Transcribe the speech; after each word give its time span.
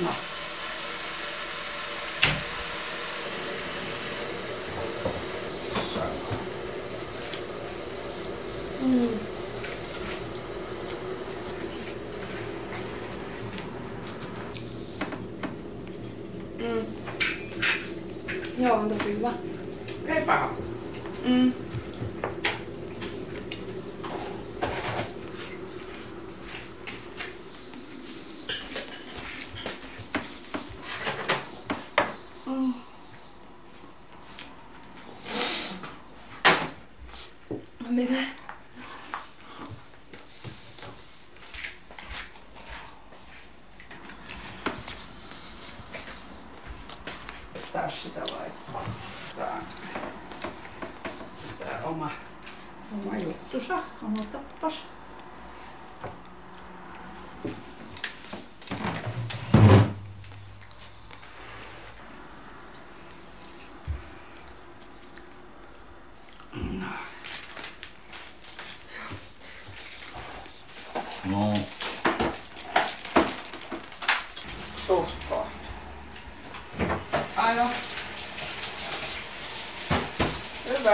No. 0.00 0.29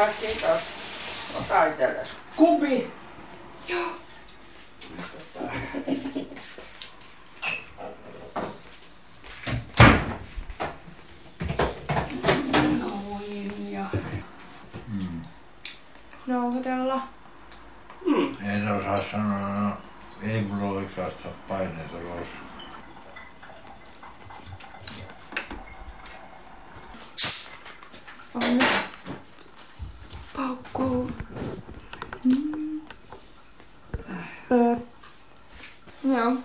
Hyvä, 0.07 0.17
kiitos. 0.21 0.61
Ota 1.39 1.65
itsellesi 1.65 2.17
kubi. 2.37 2.93
Joo. 3.69 3.91
Tota, 5.35 5.51
Noin 12.79 13.73
ja... 13.73 13.85
Nauhoitella. 16.27 17.03
en 18.45 18.73
osaa 18.73 19.03
sanoa, 19.11 19.49
no, 19.49 19.77
ei 20.23 20.43
mulla 20.43 20.71
oikeastaan 20.71 21.35
paineita 21.49 21.97
ulos. 21.97 22.29
On 28.35 28.59
nyt. 28.59 28.87
Paukkuu. 30.37 31.11
Mm. 32.25 32.81
Öö. 34.51 34.77
Joo. 36.05 36.37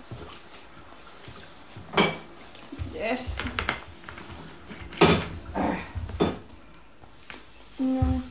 Yes. 2.96 3.38
Joo. 7.80 8.22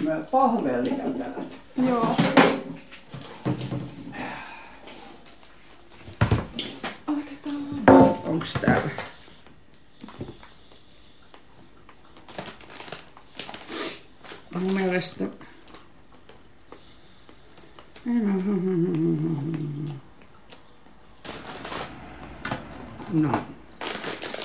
Noin. 0.00 0.19
Pahvelia 0.30 0.94
täältä? 1.18 1.40
Joo. 1.76 2.16
Otetaan. 7.06 8.20
Onks 8.24 8.52
täällä? 8.52 8.90
Mun 14.54 14.74
mielestä... 14.74 15.24
No. 23.12 23.30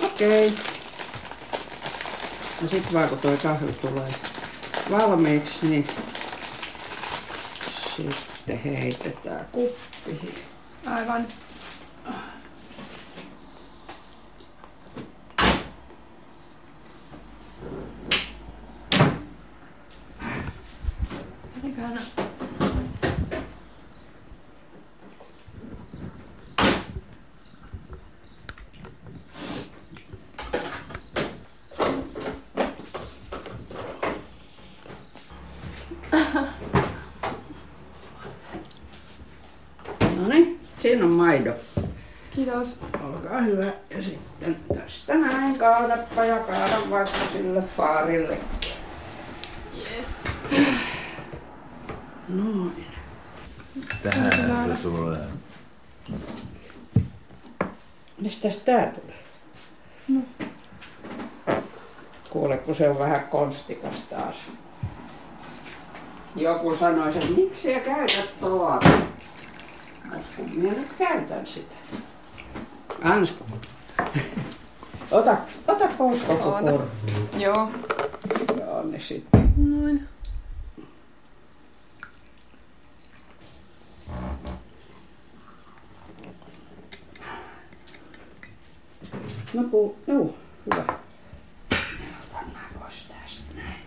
Okei. 0.03 0.47
Okay. 0.47 0.65
No 2.61 2.67
sit 2.69 2.93
vaan 2.93 3.09
kun 3.09 3.17
toi 3.17 3.37
kahvi 3.37 3.73
tulee 3.73 4.34
valmiiksi, 4.91 5.65
niin 5.69 5.87
sitten 7.95 8.59
heitetään 8.59 9.45
kuppiin. 9.51 10.35
Aivan. 10.85 11.27
Mitenköhän... 21.55 21.99
No 40.17 40.27
niin, 40.27 40.59
siinä 40.77 41.05
on 41.05 41.13
maido. 41.13 41.53
Kiitos. 42.35 42.79
Olkaa 43.35 43.47
hyvä. 43.47 43.71
Ja 43.89 44.01
sitten 44.01 44.55
tästä 44.75 45.13
näin 45.13 45.57
kaadappa 45.57 46.25
ja 46.25 46.39
kaada 46.39 46.75
vaikka 46.89 47.17
sille 47.31 47.63
faarille. 47.77 48.37
Yes. 49.91 50.07
Noin. 52.29 52.85
Tähän 54.03 54.31
se 54.77 54.83
tulee. 54.83 55.27
Mistäs 58.21 58.57
tää 58.57 58.87
tulee? 58.87 59.19
No. 60.07 60.21
Kuule, 62.29 62.57
kun 62.57 62.75
se 62.75 62.89
on 62.89 62.99
vähän 62.99 63.23
konstikas 63.23 64.01
taas. 64.01 64.37
Joku 66.35 66.75
sanoi, 66.75 67.09
että 67.09 67.31
miksi 67.35 67.73
sä 67.73 67.79
käytät 67.79 68.39
tuota? 68.39 68.89
Kun 70.37 70.51
minä 70.55 70.73
nyt 70.73 70.93
käytän 70.93 71.47
sitä. 71.47 71.74
Ansku. 73.05 73.45
Ota, 75.11 75.37
ota 75.67 75.87
pois 75.97 76.21
koko 76.21 76.51
kortti. 76.51 77.43
Joo. 77.43 77.71
Joo, 78.59 78.83
niin 78.83 79.01
sitten. 79.01 79.53
Noin. 79.57 80.07
No 89.53 89.63
ku, 89.71 89.97
juu, 90.07 90.37
hyvä. 90.65 90.85
Pannaan 92.33 92.73
pois 92.79 93.07
tästä 93.07 93.43
näin. 93.55 93.79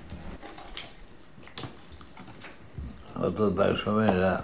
Otetaanko 3.20 3.90
meillä, 3.90 4.42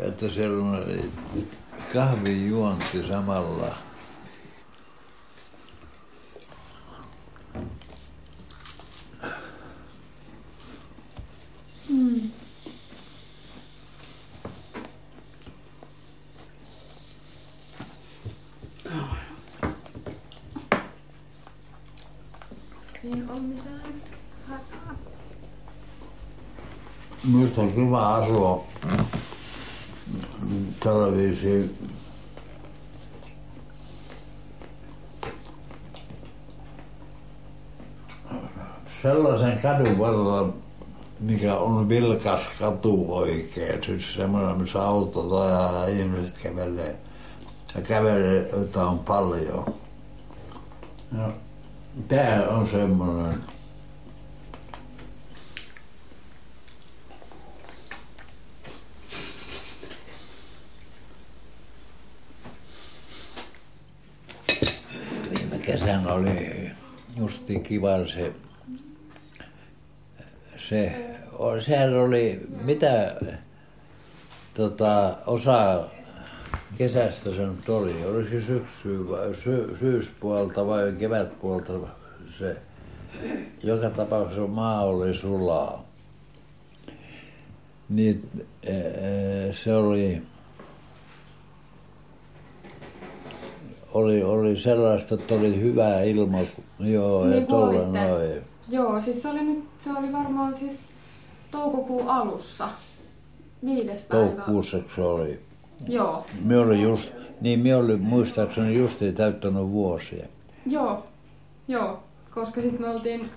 että 0.00 0.28
siellä 0.28 0.64
on 0.64 0.84
kahvijuonti 1.92 3.08
samalla. 3.08 3.74
Mm. 11.88 12.30
Siinä 23.02 23.32
on 23.32 23.42
mitään. 23.42 24.02
Minusta 27.24 27.60
on 27.60 27.72
kiva 27.72 28.16
asua 28.16 28.66
tällä 30.80 31.16
viisiin. 31.16 31.78
Sellaisen 39.02 39.58
kadun 39.72 39.98
varrella, 39.98 40.54
mikä 41.20 41.56
on 41.56 41.88
vilkas 41.88 42.48
katu 42.58 43.04
oikein, 43.08 43.84
siis 43.84 44.14
semmoinen, 44.14 44.58
missä 44.58 44.82
autot 44.82 45.32
ajaa 45.32 45.72
ja 45.72 45.98
ihmiset 45.98 46.38
kävelee. 46.42 46.96
Ja 47.74 47.82
kävelee, 47.82 48.48
joita 48.52 48.86
on 48.86 48.98
paljon. 48.98 49.74
Ja 51.18 51.32
tää 52.08 52.48
on 52.48 52.66
semmoinen. 52.66 53.40
Viime 65.30 65.58
kesänä 65.58 66.12
oli 66.12 66.70
justi 67.16 67.60
kiva 67.60 68.06
se, 68.14 68.32
se, 70.72 70.92
sehän 71.58 71.94
oli, 71.94 72.40
mitä 72.64 73.16
tota, 74.54 75.16
osa 75.26 75.84
kesästä 76.78 77.30
se 77.30 77.46
nyt 77.46 77.68
oli, 77.68 78.04
olisiko 78.04 78.40
syksy, 78.46 79.08
vai 79.08 79.34
sy, 79.34 79.76
syyspuolta 79.80 80.66
vai 80.66 80.92
kevätpuolta 80.98 81.72
se, 82.26 82.56
joka 83.62 83.90
tapauksessa 83.90 84.46
maa 84.46 84.84
oli 84.84 85.14
sulaa. 85.14 85.84
Niin 87.88 88.30
se 89.50 89.74
oli, 89.74 90.22
oli, 93.94 94.22
oli 94.22 94.56
sellaista, 94.56 95.14
että 95.14 95.34
oli 95.34 95.60
hyvä 95.60 96.02
ilma, 96.02 96.38
joo, 96.80 97.24
Niin 97.24 97.40
ja 97.40 97.46
tuolla 97.46 97.86
noin. 97.86 98.51
Joo, 98.72 99.00
siis 99.00 99.22
se 99.22 99.28
oli 99.28 99.44
nyt, 99.44 99.64
se 99.78 99.90
oli 99.98 100.12
varmaan 100.12 100.56
siis 100.58 100.78
toukokuun 101.50 102.08
alussa. 102.08 102.68
Viides 103.64 104.00
päivä. 104.00 104.26
Toukokuussa 104.26 104.78
se 104.96 105.02
oli. 105.02 105.40
Joo, 105.88 106.26
Me 106.44 106.58
oli 106.58 106.82
just, 106.82 107.12
niin 107.40 107.60
me 107.60 107.76
oli 107.76 107.96
muistaakseni 107.96 108.74
justi 108.78 109.12
täyttänyt 109.12 109.68
vuosia. 109.70 110.26
joo, 110.66 111.06
joo. 111.68 112.02
Koska 112.34 112.60
sitten 112.60 112.80
me 112.80 112.88
oltiin, 112.88 113.30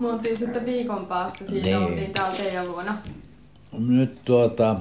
me 0.00 0.08
oltiin 0.08 0.38
sitten 0.38 0.66
viikon 0.66 1.06
päästä 1.06 1.38
siitä, 1.38 1.66
Niin. 1.68 1.78
oltiin 1.78 2.10
täällä 2.10 2.36
teidän 2.36 2.68
luona. 2.68 2.98
Nyt 3.78 4.20
tuota, 4.24 4.76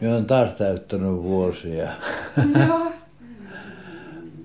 me 0.00 0.14
on 0.14 0.26
taas 0.26 0.52
täyttänyt 0.52 1.22
vuosia. 1.22 1.88
Joo. 2.68 2.87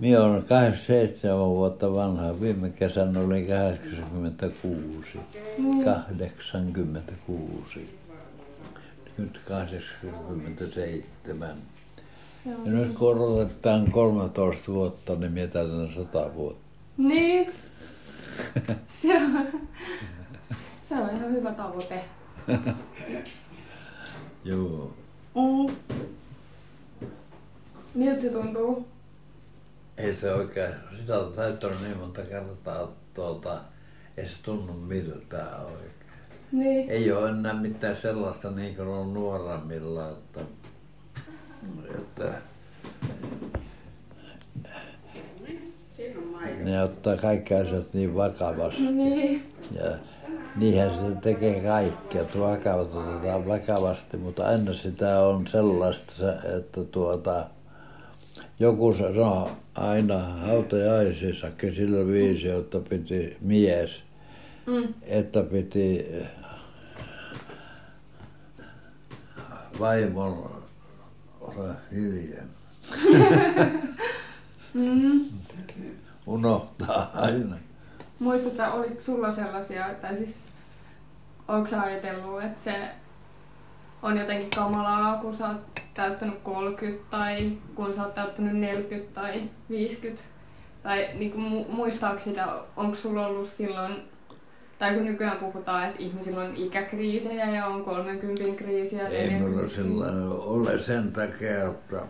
Minä 0.04 0.22
olen 0.22 0.44
87 0.44 1.40
vuotta 1.40 1.94
vanha. 1.94 2.42
Viime 2.42 2.70
kesänä 2.70 3.20
olin 3.20 3.48
86. 3.48 5.20
Niin. 5.58 5.84
86. 5.84 8.00
Nyt 9.18 9.42
87. 9.48 11.58
Se 12.44 12.56
on. 12.56 12.66
Ja 12.66 12.72
nyt 12.72 12.94
kun 12.94 13.18
odotetaan 13.18 13.92
13 13.92 14.74
vuotta, 14.74 15.16
niin 15.16 15.32
minä 15.32 15.48
täytän 15.48 15.90
100 15.90 16.36
vuotta. 16.36 16.64
Niin. 16.98 17.52
Se 19.02 19.16
on, 19.16 19.48
se 20.90 20.96
on 20.96 21.10
ihan 21.10 21.32
hyvä 21.32 21.54
tavoite. 21.54 22.04
Joo. 24.44 24.94
Mm. 25.36 25.76
Miltä 27.94 28.22
se 28.22 28.30
tuntuu? 28.30 28.93
Ei 29.98 30.16
se 30.16 30.34
oikein, 30.34 30.74
sitä 30.98 31.20
on 31.20 31.34
täyttänyt 31.34 31.82
niin 31.82 31.98
monta 31.98 32.22
kertaa, 32.22 32.84
että 32.84 32.96
tuota, 33.14 33.62
ei 34.18 34.26
se 34.26 34.44
tunnu 34.44 34.74
miltään 34.74 35.66
oikein. 35.66 35.94
Niin. 36.52 36.90
Ei 36.90 37.12
ole 37.12 37.30
enää 37.30 37.54
mitään 37.54 37.96
sellaista 37.96 38.52
niin 38.52 38.76
kuin 38.76 38.88
on 38.88 39.14
nuoremmilla, 39.14 40.10
että, 40.10 40.42
että 41.96 42.34
ne 46.64 46.84
ottaa 46.84 47.18
kaikki 47.18 47.56
asiat 47.56 47.94
niin 47.94 48.16
vakavasti. 48.16 48.82
Niin. 48.82 49.50
Ja 49.76 49.98
niinhän 50.56 50.96
se 50.96 51.06
tekee 51.22 51.60
kaikkea, 51.60 52.22
että 52.22 52.40
vakavat 52.40 52.96
otetaan 52.96 53.48
vakavasti, 53.48 54.18
mutta 54.18 54.48
aina 54.48 54.74
sitä 54.74 55.20
on 55.20 55.48
sellaista, 55.48 56.12
se, 56.12 56.30
että 56.58 56.84
tuota, 56.84 57.46
joku 58.60 58.94
sanoo 58.94 59.52
aina 59.76 60.20
hautajaisissakin 60.20 61.74
sillä 61.74 62.08
viisi, 62.08 62.50
että 62.50 62.80
piti 62.90 63.38
mies, 63.42 64.04
Mm. 64.66 64.94
että 65.02 65.44
piti 65.44 66.06
vaimon 69.80 70.64
olla 71.42 71.74
hiljaa. 71.92 72.46
Mm. 74.74 75.22
Unohtaa 76.28 77.12
aina. 77.14 77.56
Muistatko, 78.20 78.78
oliko 78.78 79.02
sulla 79.02 79.32
sellaisia, 79.32 79.90
tai 80.02 80.18
siis 80.18 80.50
onko 81.48 81.70
ajatellut, 81.84 82.44
että 82.44 82.64
se 82.64 82.90
on 84.04 84.18
jotenkin 84.18 84.50
kamalaa, 84.50 85.18
kun 85.18 85.36
sä 85.36 85.48
oot 85.48 85.62
täyttänyt 85.94 86.40
30 86.44 87.12
tai 87.12 87.52
kun 87.76 87.94
sä 87.94 88.04
oot 88.04 88.16
täyttänyt 88.16 88.56
40 88.56 89.14
tai 89.14 89.44
50? 89.70 90.24
Tai 90.84 91.10
niin 91.14 91.32
kuin, 91.32 91.46
mu- 91.46 91.72
muistaako 91.72 92.20
sitä, 92.20 92.48
onko 92.78 92.96
sulla 92.96 93.28
ollut 93.28 93.50
silloin, 93.50 93.96
tai 94.80 94.94
kun 94.94 95.06
nykyään 95.06 95.38
puhutaan, 95.38 95.88
että 95.90 96.04
ihmisillä 96.04 96.44
on 96.44 96.56
ikäkriisejä 96.56 97.50
ja 97.50 97.66
on 97.68 97.84
30 97.84 98.64
kriisiä. 98.64 99.08
Ei 99.08 99.30
40 99.30 99.46
minulla 99.50 99.70
sellainen 99.70 100.28
ole 100.30 100.80
sen 100.80 101.12
takia, 101.12 101.68
että 101.68 102.02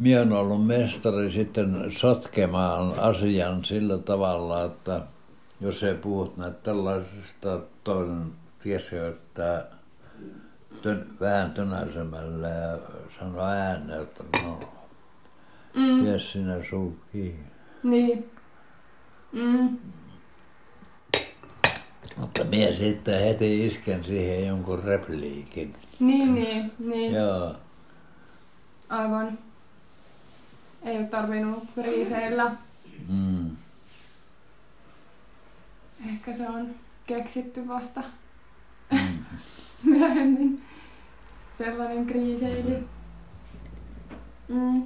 minä 0.00 0.20
olen 0.20 0.32
ollut 0.32 0.66
mestari 0.66 1.30
sitten 1.30 1.92
sotkemaan 1.92 2.98
asian 2.98 3.64
sillä 3.64 3.98
tavalla, 3.98 4.64
että 4.64 5.00
jos 5.60 5.82
ei 5.82 5.94
puhut 5.94 6.36
näitä 6.36 6.56
tällaisesta, 6.62 7.60
toinen 7.84 8.32
tiesi 8.62 8.96
että 8.96 9.66
tön, 10.82 11.06
vähän 11.20 11.50
tönäisemällä 11.52 12.48
ja 12.48 12.78
sanoi 13.18 13.50
ääneen, 13.56 14.02
että 14.02 14.24
no, 14.42 14.60
Mm, 15.74 16.04
pidä 16.04 16.18
sinä 16.18 16.64
suu 16.70 16.96
kiinni. 17.12 17.44
niin. 17.82 18.30
Mm, 19.32 19.78
Mutta 22.16 22.44
minä 22.44 22.72
sitten 22.74 23.20
heti 23.24 23.66
isken 23.66 24.04
siihen 24.04 24.46
jonkun 24.46 24.82
repliikin. 24.84 25.74
niin, 26.00 26.34
niin, 26.34 26.72
niin. 26.78 27.12
Joo. 27.14 27.54
Aivan. 28.88 29.38
Ei 30.82 30.96
ole 30.98 31.06
tarvinnut 31.06 31.64
riiseillä. 31.84 32.50
Mm. 33.08 33.50
Ehkä 36.08 36.36
se 36.36 36.48
on 36.48 36.74
keksitty 37.06 37.68
vasta 37.68 38.02
myöhemmin. 39.84 40.62
Sellainen 41.60 42.06
kriiseily. 42.06 42.84
Mm. 44.48 44.82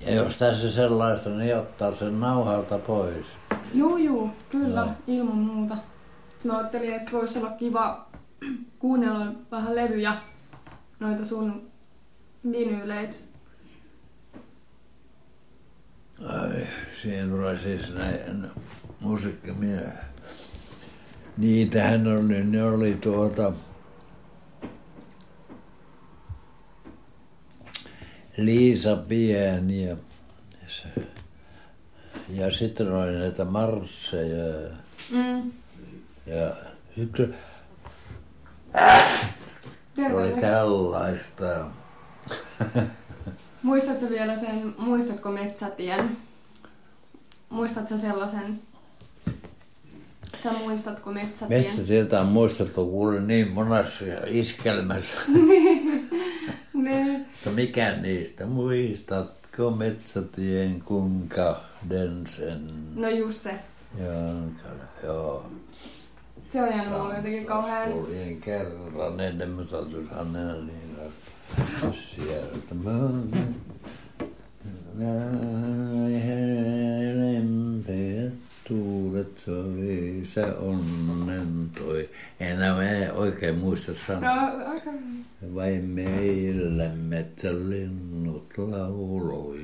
Ja 0.00 0.14
jos 0.14 0.36
tässä 0.36 0.70
sellaista, 0.70 1.30
niin 1.30 1.56
ottaa 1.56 1.94
sen 1.94 2.20
nauhalta 2.20 2.78
pois. 2.78 3.26
Juu, 3.74 3.96
juu, 3.96 4.30
kyllä, 4.50 4.80
Joo. 4.80 5.18
ilman 5.18 5.36
muuta. 5.36 5.76
Mä 6.44 6.58
ajattelin, 6.58 6.94
että 6.94 7.12
voisi 7.12 7.38
olla 7.38 7.50
kiva 7.50 8.06
kuunnella 8.78 9.26
vähän 9.50 9.76
levyjä, 9.76 10.14
noita 11.00 11.24
sun 11.24 11.70
vinyyleitä. 12.52 13.16
Ai, 16.26 16.66
siihen 17.02 17.30
tulee 17.30 17.58
siis 17.58 17.94
näin 17.94 18.50
musiikkimiehiä. 19.00 19.92
Niitähän 21.36 22.06
oli, 22.06 22.44
ne 22.44 22.64
oli 22.64 22.94
tuota... 22.94 23.52
Liisa 28.36 28.96
Pieni 28.96 29.84
ja, 29.88 29.96
ja 32.34 32.52
sitten 32.52 32.92
oli 32.92 33.12
näitä 33.18 33.44
marsseja 33.44 34.46
ja, 34.46 34.68
Mm. 35.10 35.52
ja 36.26 36.52
sitten 36.96 37.34
oli 38.74 38.94
Tervehdys. 39.94 40.40
tällaista. 40.40 41.66
Muistatko 43.62 44.08
vielä 44.08 44.40
sen, 44.40 44.74
muistatko 44.78 45.30
Metsätien? 45.32 46.16
Muistatko 47.50 47.98
sellaisen 47.98 48.60
Sä 50.42 50.52
muistatko 50.52 51.12
metsätien? 51.12 51.60
Metsätieltä 51.64 52.20
on 52.20 52.26
muistettu 52.26 52.86
kuule 52.90 53.20
niin 53.20 53.50
monessa 53.50 54.04
iskelmässä. 54.26 55.18
Ne. 56.82 57.18
Mutta 57.18 57.50
mikä 57.50 57.96
niistä? 57.96 58.46
Muistatko 58.46 59.70
metsätien 59.70 60.80
kun 60.80 61.28
kahden 61.28 62.26
sen? 62.26 62.70
No 62.94 63.08
just 63.08 63.42
se. 63.42 63.54
Jonka, 63.98 64.68
joo. 65.04 65.46
Se 66.50 66.62
on 66.62 66.68
jäänyt 66.68 66.92
mulle 66.92 67.16
jotenkin 67.16 67.46
kauhean... 67.46 67.92
Kuljen 67.92 68.40
kerran 68.40 69.20
ennen 69.20 69.48
mitoitushan 69.48 70.32
ne 70.32 70.52
niin 70.52 70.96
sieltä. 71.92 72.74
Lempeät 74.98 76.81
tuulet 78.68 79.38
soi, 79.44 80.20
se 80.24 80.44
onnen 80.44 81.70
toi. 81.78 82.08
Enää 82.40 82.74
mä 82.74 83.12
oikein 83.12 83.58
muista 83.58 83.92
No, 83.92 83.98
sanoa. 84.06 84.30
aika... 84.70 84.90
Vai 85.54 85.78
meille 85.78 86.88
metsälinnut 86.88 88.52
lauloi. 88.58 89.60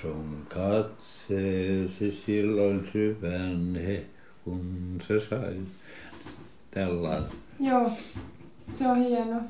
Sun 0.00 0.46
katseesi 0.48 2.10
silloin 2.10 2.88
syvän 2.92 3.74
he, 3.86 4.04
kun 4.44 4.98
se 5.06 5.20
sai. 5.20 5.56
Tällainen. 6.70 7.30
Joo, 7.60 7.90
se 8.74 8.86
on 8.88 8.96
hieno. 8.96 9.40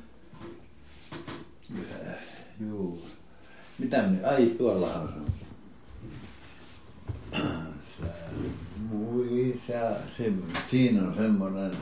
Juu. 2.68 3.02
Mitä 3.78 4.06
nyt? 4.06 4.24
Ai, 4.24 4.46
tuollahan 4.58 5.08
se 5.08 5.14
on. 5.14 5.26
Sä 7.36 8.06
muisa, 8.78 9.90
se, 10.16 10.32
siinä 10.70 11.02
on 11.02 11.14
semmoinen 11.14 11.72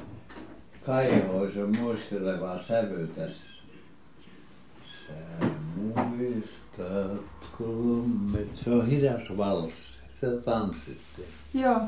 kaihoisen 0.86 1.76
muisteleva 1.78 2.58
sävy 2.58 3.06
tässä. 3.06 3.44
Sä 5.06 5.12
muistatko, 5.94 7.64
met, 8.32 8.56
se 8.56 8.70
on 8.70 8.86
hidas 8.86 9.36
valssi. 9.36 9.94
Se 10.20 10.26
tanssittiin. 10.44 11.28
Joo, 11.54 11.80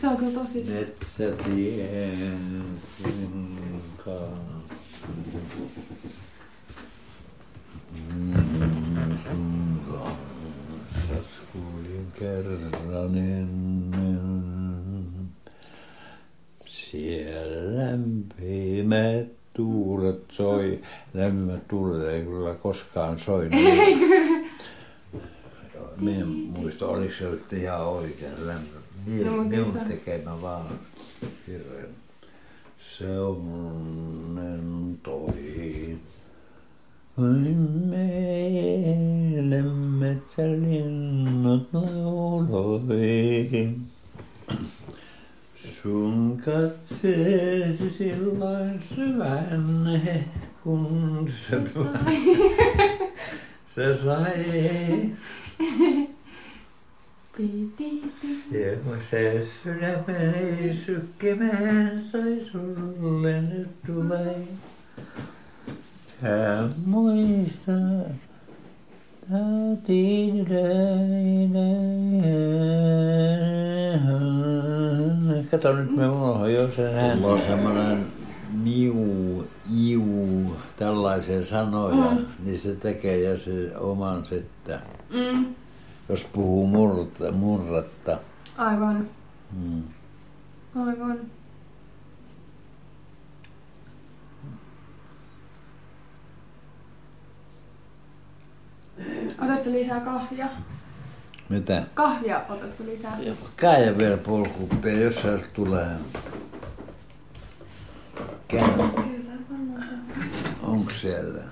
se 0.00 0.08
on 0.08 0.16
kyllä 0.16 0.40
tosi... 0.40 0.64
Metsätien 0.64 2.18
kunkaan. 3.02 4.60
Mm, 8.08 9.18
sun 9.22 9.80
kuulin 11.52 11.79
kerran 12.20 13.14
ennen. 13.16 14.20
Siellä 16.66 17.76
lämpimät 17.76 19.26
tuulet 19.54 20.24
soi. 20.30 20.80
Lämpimät 21.14 21.68
tuulet 21.68 22.08
ei 22.08 22.22
kyllä 22.24 22.54
koskaan 22.54 23.18
soi. 23.18 23.48
Minä 26.00 26.18
en 26.20 26.26
muista, 26.28 26.86
oliko 26.86 27.14
se 27.18 27.24
nyt 27.30 27.52
ihan 27.52 27.86
oikein. 27.86 28.32
Niin, 29.06 29.26
No, 29.26 29.32
minun 29.44 29.72
se- 29.72 29.78
tekemä 29.88 30.42
vaan 30.42 30.66
hirveän. 31.46 31.88
Se 32.78 33.18
onnen 33.20 34.98
toi. 35.02 35.96
Meille 37.90 39.62
metsälinnut 39.98 41.68
lauloi. 41.72 43.70
Sun 45.82 46.42
katseesi 46.44 47.90
silloin 47.90 48.82
syvän, 48.82 50.00
kun 50.64 51.28
se, 51.36 51.62
se 53.74 53.94
sai. 53.96 55.10
Pi. 57.36 57.70
Joo, 58.50 58.96
se 59.10 59.46
sydämeni 59.62 60.74
sykkimään 60.74 62.02
sai 62.02 62.40
sulle 62.52 63.42
nyt 63.42 63.82
tulee. 63.86 64.46
Sä 66.20 66.68
muistat, 66.86 68.06
Kato 75.50 75.72
nyt 75.76 75.96
me 75.96 76.08
unohdin 76.08 76.54
jo 76.54 76.70
sen 76.70 76.94
äänen. 76.94 77.18
Mulla 77.18 77.32
on 77.34 77.40
semmonen 77.40 78.06
miu, 78.52 79.44
iu, 79.86 80.56
tällaisia 80.76 81.44
sanoja, 81.44 82.10
Mm. 82.10 82.26
niin 82.44 82.58
se 82.58 82.74
tekee 82.76 83.20
ja 83.20 83.38
se 83.38 83.76
oman 83.76 84.24
sitten. 84.24 84.78
Mm, 85.10 85.46
Jos 86.08 86.24
puhuu 86.32 86.66
murretta, 86.66 87.32
murretta. 87.32 88.18
aivan, 88.58 89.06
Mm. 89.56 89.82
aivan. 90.76 91.18
Otatko 99.42 99.70
lisää 99.70 100.00
kahvia? 100.00 100.48
Mitä? 101.48 101.82
Kahvia 101.94 102.38
otatko 102.48 102.84
lisää? 102.84 103.18
Käy 103.56 103.98
vielä 103.98 104.16
polkuppia, 104.16 105.00
jos 105.00 105.20
sieltä 105.20 105.46
tulee. 105.52 105.88
Käy. 108.48 108.68
Onko 110.62 110.90
siellä? 110.90 111.42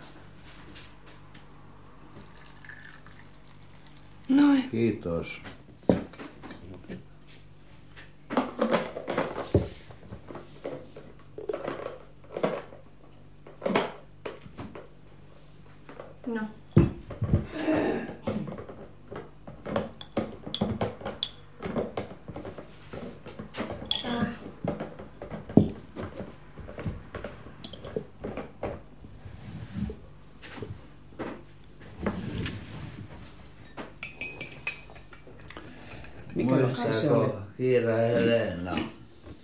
Noin. 4.29 4.69
Kiitos. 4.71 5.43
No. 16.27 16.41
Tää. 24.03 24.27
Mikä 36.35 36.55
se 36.57 36.65
oli? 37.11 37.27
Muistatko 37.27 37.41
Kiira 37.57 37.97
Helena? 37.97 38.79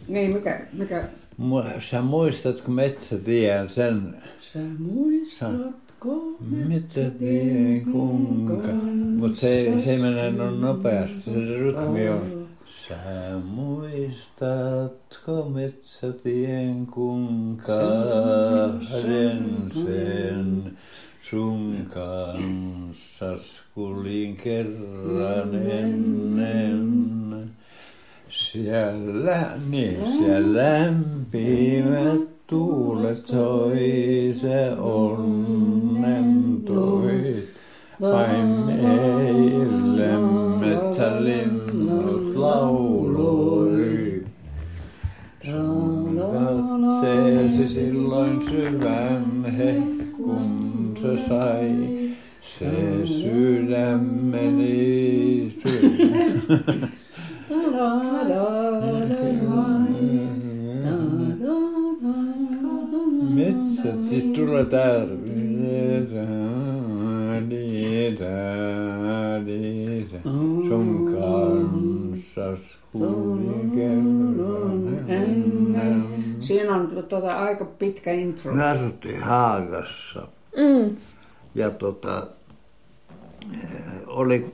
Niin, 0.09 0.31
mikä, 0.33 0.61
mikä? 0.73 1.05
Mu- 1.41 1.74
Sä 1.91 2.03
muistatko 2.03 2.71
Metsätien 2.71 3.69
sen 3.69 4.14
Sä 4.41 4.59
muistatko 4.79 6.37
Metsätien 6.69 7.85
kunka? 7.93 8.73
Mut 9.17 9.37
se, 9.38 9.49
ei- 9.49 9.83
se 9.83 9.91
ei 9.93 9.99
mene 9.99 10.31
noin 10.31 10.61
nopeasti, 10.61 11.21
se 11.31 11.35
rytmi 11.35 12.09
on. 12.09 12.47
Sä 12.67 12.97
muistatko 13.45 15.50
metsätien 15.55 16.87
kunka 16.87 17.81
sen 19.03 20.73
sun 21.31 21.76
kanssas 21.95 23.62
kulin 23.75 24.37
kerran 24.37 25.55
ennen. 25.55 27.34
Siellä, 28.55 29.51
niin, 29.71 29.99
siellä 30.19 30.63
lämpimät 30.63 32.47
tuulet 32.47 33.27
soi, 33.27 34.35
se 34.41 34.73
onnen 34.79 36.63
toi. 36.67 37.49
Vain 38.01 38.67
intro. 78.14 78.52
Me 78.52 78.64
asuttiin 78.71 79.23
Haagassa 79.23 80.28
Mm. 80.56 80.97
ja 81.54 81.71
tota, 81.71 82.26
eh, 83.52 83.61
oli 84.06 84.52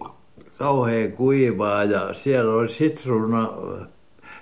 kauhean 0.59 1.13
kuivaa 1.13 1.85
ja 1.85 2.15
siellä 2.15 2.55
oli 2.55 2.69
sitruuna 2.69 3.49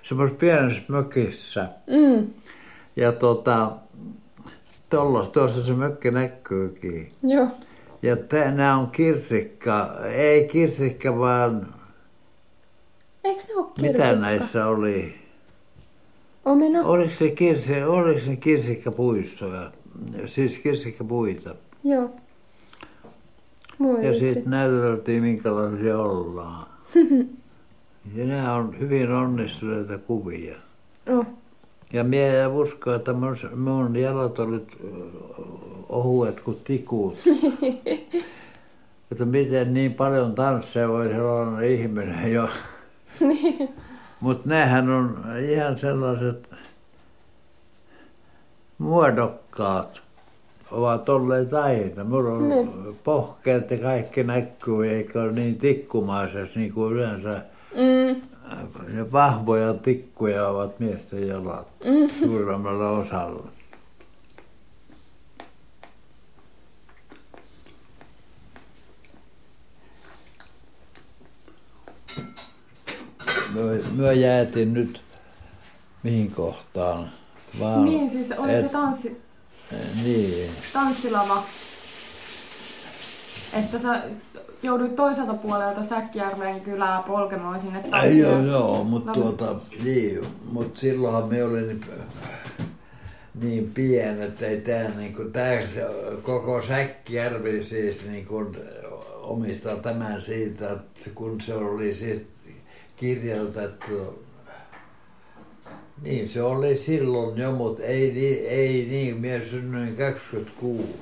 semmoisessa 0.03 0.39
pienessä 0.39 0.83
mökissä. 0.89 1.69
Mm. 1.87 2.27
Ja 2.97 3.13
tota, 3.13 3.71
tollos, 4.91 5.29
tuossa 5.31 5.63
se 5.63 5.73
mökki 5.73 6.11
näkyykin. 6.11 7.13
Joo. 7.23 7.49
Ja 8.03 8.17
nämä 8.55 8.77
on 8.77 8.91
kirsikka, 8.91 9.91
ei 10.13 10.49
kirsikka 10.49 11.19
vaan, 11.19 11.75
Eikö 13.25 13.43
ne 13.49 13.55
ole 13.55 13.67
mitä 13.81 13.93
kirsikka? 13.93 14.21
näissä 14.21 14.67
oli? 14.67 15.15
Omena? 16.49 16.83
Oliko 16.83 17.11
se, 17.11 17.31
kirsi, 17.31 17.83
oliko 17.83 18.21
se 18.21 18.37
kirsikkapuistoja? 18.37 19.73
Siis 20.27 20.59
kirsikkapuita. 20.59 21.55
Joo. 21.85 22.11
Voi 23.81 24.07
Ja 24.07 24.19
sitten 24.19 24.43
näyteltiin, 24.47 25.23
minkälaisia 25.23 25.99
ollaan. 25.99 26.67
Ja 28.15 28.25
nämä 28.25 28.55
on 28.55 28.79
hyvin 28.79 29.11
onnistuneita 29.11 29.99
kuvia. 29.99 30.57
Oh. 31.11 31.27
Ja 31.93 32.05
minä 32.05 32.45
en 32.45 32.49
usko, 32.49 32.95
että 32.95 33.13
mun, 33.13 33.37
mun 33.57 33.97
jalat 33.97 34.39
olivat 34.39 34.63
ohuet 35.89 36.41
kuin 36.41 36.57
tikut. 36.65 37.15
että 39.13 39.25
miten 39.25 39.75
niin 39.75 39.95
paljon 39.95 40.35
tansseja 40.35 40.89
voi 40.89 41.09
sellainen 41.09 41.71
ihminen 41.71 42.33
jo. 42.33 42.49
Mutta 44.21 44.49
nämähän 44.49 44.91
on 44.91 45.25
ihan 45.49 45.79
sellaiset 45.79 46.49
muodokkaat 48.79 50.01
ovat 50.71 51.09
olleet 51.09 51.55
aina. 51.55 52.05
Mulla 52.05 52.33
on 52.33 52.49
Niin. 52.49 52.97
pohkeet 53.05 53.71
ja 53.71 53.79
kaikki 53.79 54.23
näkyy, 54.25 54.91
eikä 54.91 55.23
ole 55.23 55.33
niin 55.33 55.59
tikkumaisessa 55.59 56.59
niin 56.61 56.73
kuin 56.73 56.93
yleensä 56.93 57.43
Mm. 57.75 58.21
ne 58.95 59.13
vahvoja 59.13 59.75
tikkuja 59.75 60.49
ovat 60.49 60.81
miesten 60.81 61.29
jalat 61.29 61.67
suurimmalla 62.19 62.91
osalla. 62.91 63.47
Me, 73.59 73.81
me 73.97 74.15
jäätiin 74.15 74.75
nyt 74.75 75.01
mihin 76.03 76.31
kohtaan? 76.31 77.11
Vaan, 77.61 77.85
Niin, 77.85 78.11
siis 78.11 78.33
oli 78.39 78.51
se 78.51 78.59
et- 78.59 78.73
tanssi, 78.73 79.21
Niin, 80.05 80.51
tanssilava. 80.73 81.43
Että 83.53 83.79
sä 83.79 84.03
jouduit 84.63 84.97
toiselta 84.97 85.35
puolelta 85.35 85.83
Säkkijärven 85.83 86.61
kylää 86.61 87.03
polkemaan 87.07 87.61
sinne 87.61 87.83
tanssille. 87.91 88.19
joo, 88.29 88.41
joo, 88.43 88.85
mutta 88.85 89.11
No, 89.11 89.15
tuota, 89.15 89.55
niin, 89.85 90.21
mut 90.53 90.77
silloinhan 90.77 91.29
me 91.29 91.45
oli 91.45 91.63
niin, 91.63 91.81
niin 93.35 93.71
pieni, 93.75 94.23
että 94.25 94.47
ei 94.47 94.61
tämä 94.61 94.89
niinku, 94.97 95.25
tää, 95.25 95.61
se, 95.61 95.87
koko 96.23 96.63
Säkkijärvi 96.63 97.65
siis 97.65 98.07
niinku, 98.11 98.47
omistaa 99.23 99.77
tämän 99.77 100.23
siitä, 100.23 100.71
että 100.73 101.11
kun 101.15 101.41
se 101.41 101.55
oli 101.55 101.95
siis 101.95 102.27
kirjoitettu, 103.01 104.25
niin 106.03 106.29
se 106.29 106.43
oli 106.43 106.77
silloin 106.77 107.39
jo, 107.39 107.53
mutta 107.53 107.83
ei, 107.83 108.13
niin- 108.13 108.49
ei 108.49 108.87
niin, 108.87 109.17
minä 109.17 109.45
synnyin 109.45 109.97
26. 109.97 110.99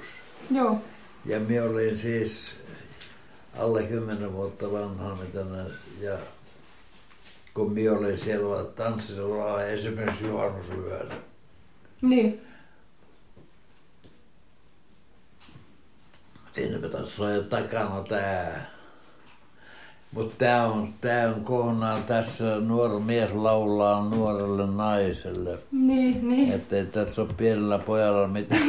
Joo. 0.51 0.79
Ja 1.25 1.41
minä 1.41 1.65
olin 1.65 1.97
siis 1.99 2.57
alle 3.59 3.83
10 3.83 4.33
vuotta 4.33 4.73
vanha, 4.73 5.15
mitä 5.17 5.45
ne, 5.45 5.65
ja 6.01 6.19
kun 7.55 7.73
minä 7.73 7.93
olin 7.93 8.17
siellä 8.17 8.65
tanssilla 8.65 9.63
esimerkiksi 9.63 10.27
juhannusyönä. 10.27 11.15
Niin. 12.03 12.41
Siinä 16.53 16.79
pitäisi 16.79 17.23
olla 17.23 17.33
jo 17.33 17.43
takana 17.43 18.03
tää. 18.09 18.76
Mutta 20.17 20.35
tämä 20.39 20.65
on, 20.65 20.95
tää 21.01 21.29
on 21.29 21.45
kohdana 21.45 21.99
tässä 22.07 22.45
nuori 22.61 23.01
mies 23.01 23.35
laulaa 23.35 24.05
nuorelle 24.09 24.67
naiselle. 24.67 25.59
Niin, 25.73 26.29
niin. 26.29 26.53
Että 26.53 26.77
ei 26.77 26.87
tässä 26.87 27.23
ole 27.23 27.31
pienellä 27.37 27.79
pojalla 27.79 28.29
mitään 28.29 28.63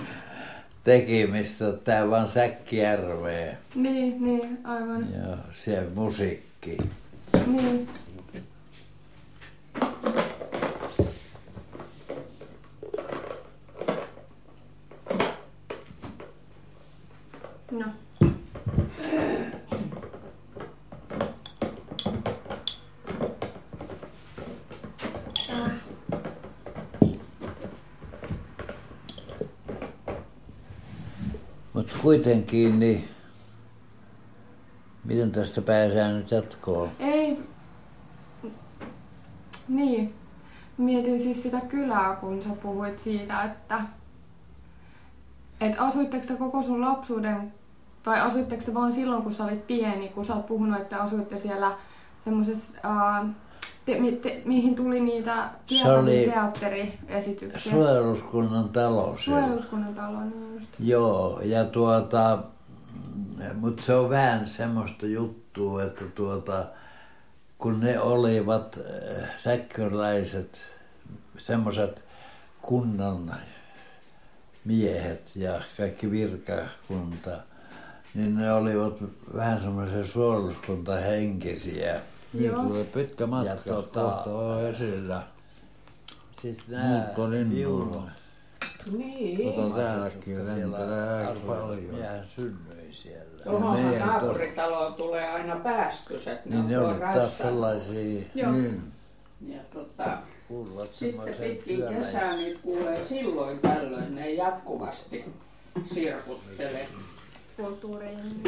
tekemistä. 0.84 1.72
Tämä 1.72 2.10
vaan 2.10 2.28
Säkkijärveä 2.28 3.56
Niin, 3.74 4.24
niin, 4.24 4.58
aivan. 4.64 5.06
ja 5.12 5.36
se 5.52 5.82
musiikki. 5.94 6.76
Niin. 7.46 7.88
Kuitenkin, 32.04 32.80
niin 32.80 33.08
miten 35.04 35.32
tästä 35.32 35.62
pääsee 35.62 36.12
nyt 36.12 36.30
jatkoon? 36.30 36.90
Ei. 36.98 37.38
Niin. 39.68 40.14
Mietin 40.78 41.20
siis 41.20 41.42
sitä 41.42 41.60
kylää, 41.60 42.16
kun 42.16 42.42
sä 42.42 42.48
puhuit 42.62 42.98
siitä, 42.98 43.42
että 43.42 43.80
et 45.60 45.74
asuitteko 45.78 46.26
te 46.26 46.36
koko 46.36 46.62
sun 46.62 46.80
lapsuuden, 46.80 47.52
vai 48.06 48.20
asuitteko 48.20 48.62
te 48.64 48.74
vaan 48.74 48.92
silloin, 48.92 49.22
kun 49.22 49.32
sä 49.32 49.44
olit 49.44 49.66
pieni, 49.66 50.08
kun 50.08 50.24
sä 50.24 50.34
oot 50.34 50.46
puhunut, 50.46 50.80
että 50.80 50.98
asuitte 50.98 51.38
siellä 51.38 51.76
semmoisessa, 52.24 52.78
uh, 52.78 53.30
te, 53.84 54.00
mi, 54.00 54.12
te, 54.12 54.42
mihin 54.44 54.74
tuli 54.74 55.00
niitä 55.00 55.50
Se 55.66 55.92
oli 55.92 56.24
teatteriesityksiä. 56.30 57.72
Suojeluskunnan 57.72 58.68
talo. 58.68 59.16
Suojeluskunnan 59.18 59.94
talo, 59.94 60.20
niin 60.20 60.54
just. 60.54 60.68
Joo, 60.78 61.40
ja 61.44 61.64
tuota, 61.64 62.38
mutta 63.54 63.82
se 63.82 63.94
on 63.94 64.10
vähän 64.10 64.48
semmoista 64.48 65.06
juttua, 65.06 65.82
että 65.82 66.04
tuota, 66.04 66.66
kun 67.58 67.80
ne 67.80 68.00
olivat 68.00 68.78
äh, 68.78 69.28
säkköläiset, 69.36 70.58
semmoiset 71.38 72.02
kunnan 72.62 73.34
miehet 74.64 75.30
ja 75.36 75.60
kaikki 75.76 76.10
virkakunta, 76.10 77.30
niin 78.14 78.36
ne 78.36 78.52
olivat 78.52 79.04
vähän 79.34 79.60
semmoisia 79.60 80.04
suojeluskuntahenkisiä. 80.04 82.00
Joo. 82.34 82.62
Tulee 82.62 82.84
pitkä 82.84 83.26
matka, 83.26 83.48
Ja 83.48 83.56
tota- 83.56 83.82
kohta 83.94 84.30
on 84.30 84.66
esillä. 84.66 85.22
Siis 86.32 86.58
nämä 86.68 86.84
Muuttolinnulla. 86.88 88.02
Niin. 88.98 89.54
Tota 89.54 89.76
täälläkin 89.76 90.46
lentelee 90.46 91.26
aika 91.26 91.40
paljon. 91.46 91.82
Minähän 91.82 92.26
synnyin 92.26 92.94
siellä. 92.94 93.44
Tuohonhan 93.44 93.98
naapuritaloon 93.98 94.94
tulee 94.94 95.28
aina 95.30 95.56
pääskyset. 95.56 96.44
Niin 96.46 96.68
ne 96.68 96.78
on 96.78 96.84
olivat 96.84 96.98
tuolla 97.00 97.14
taas 97.18 97.38
sellaisia, 97.38 98.22
Joo. 98.34 98.52
Niin. 98.52 98.82
Ja 99.48 99.60
tota, 99.74 100.18
sitten 100.92 101.34
pitkin 101.34 101.82
kesää 101.88 102.36
niin 102.36 102.58
kuulee 102.62 103.04
silloin 103.04 103.58
tällöin, 103.58 104.14
ne 104.14 104.30
jatkuvasti 104.32 105.24
sirkuttelee. 105.94 106.88
Kulttuuriin. 107.56 108.42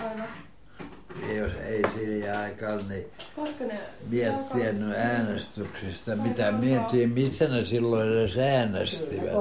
Aivan. 0.00 0.28
Ja 1.28 1.34
jos 1.34 1.52
ei 1.68 1.82
siihen 1.94 2.38
aikaan, 2.38 2.80
niin 2.88 3.06
Koska 3.36 3.64
ne... 3.64 3.80
miettinyt 4.10 4.96
äänestyksistä, 4.96 6.16
mitä 6.16 6.52
miettii, 6.52 7.06
missä 7.06 7.48
ne 7.48 7.64
silloin 7.64 8.12
edes 8.12 8.38
äänestivät. 8.38 9.32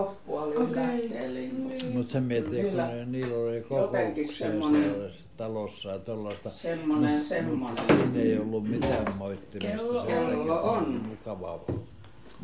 Linnulle. 1.33 1.75
Mutta 1.93 2.11
se 2.11 2.19
miettii, 2.19 2.63
kun 2.63 2.77
ne, 2.77 3.05
niillä 3.05 3.37
oli 3.37 3.61
kokouksia 3.61 4.47
semmoinen- 4.47 4.83
sellaisessa 4.83 5.25
talossa 5.37 5.89
ja 5.89 5.99
tuollaista. 5.99 6.49
Semmonen, 6.49 7.23
semmonen. 7.23 7.85
Siinä 7.87 8.19
ei 8.21 8.37
ollut 8.39 8.69
mitään 8.69 9.13
moittimista. 9.17 9.77
Kello 9.77 10.01
se 10.01 10.07
Kello 10.07 10.61
on. 10.61 11.01
Mukavaa, 11.09 11.59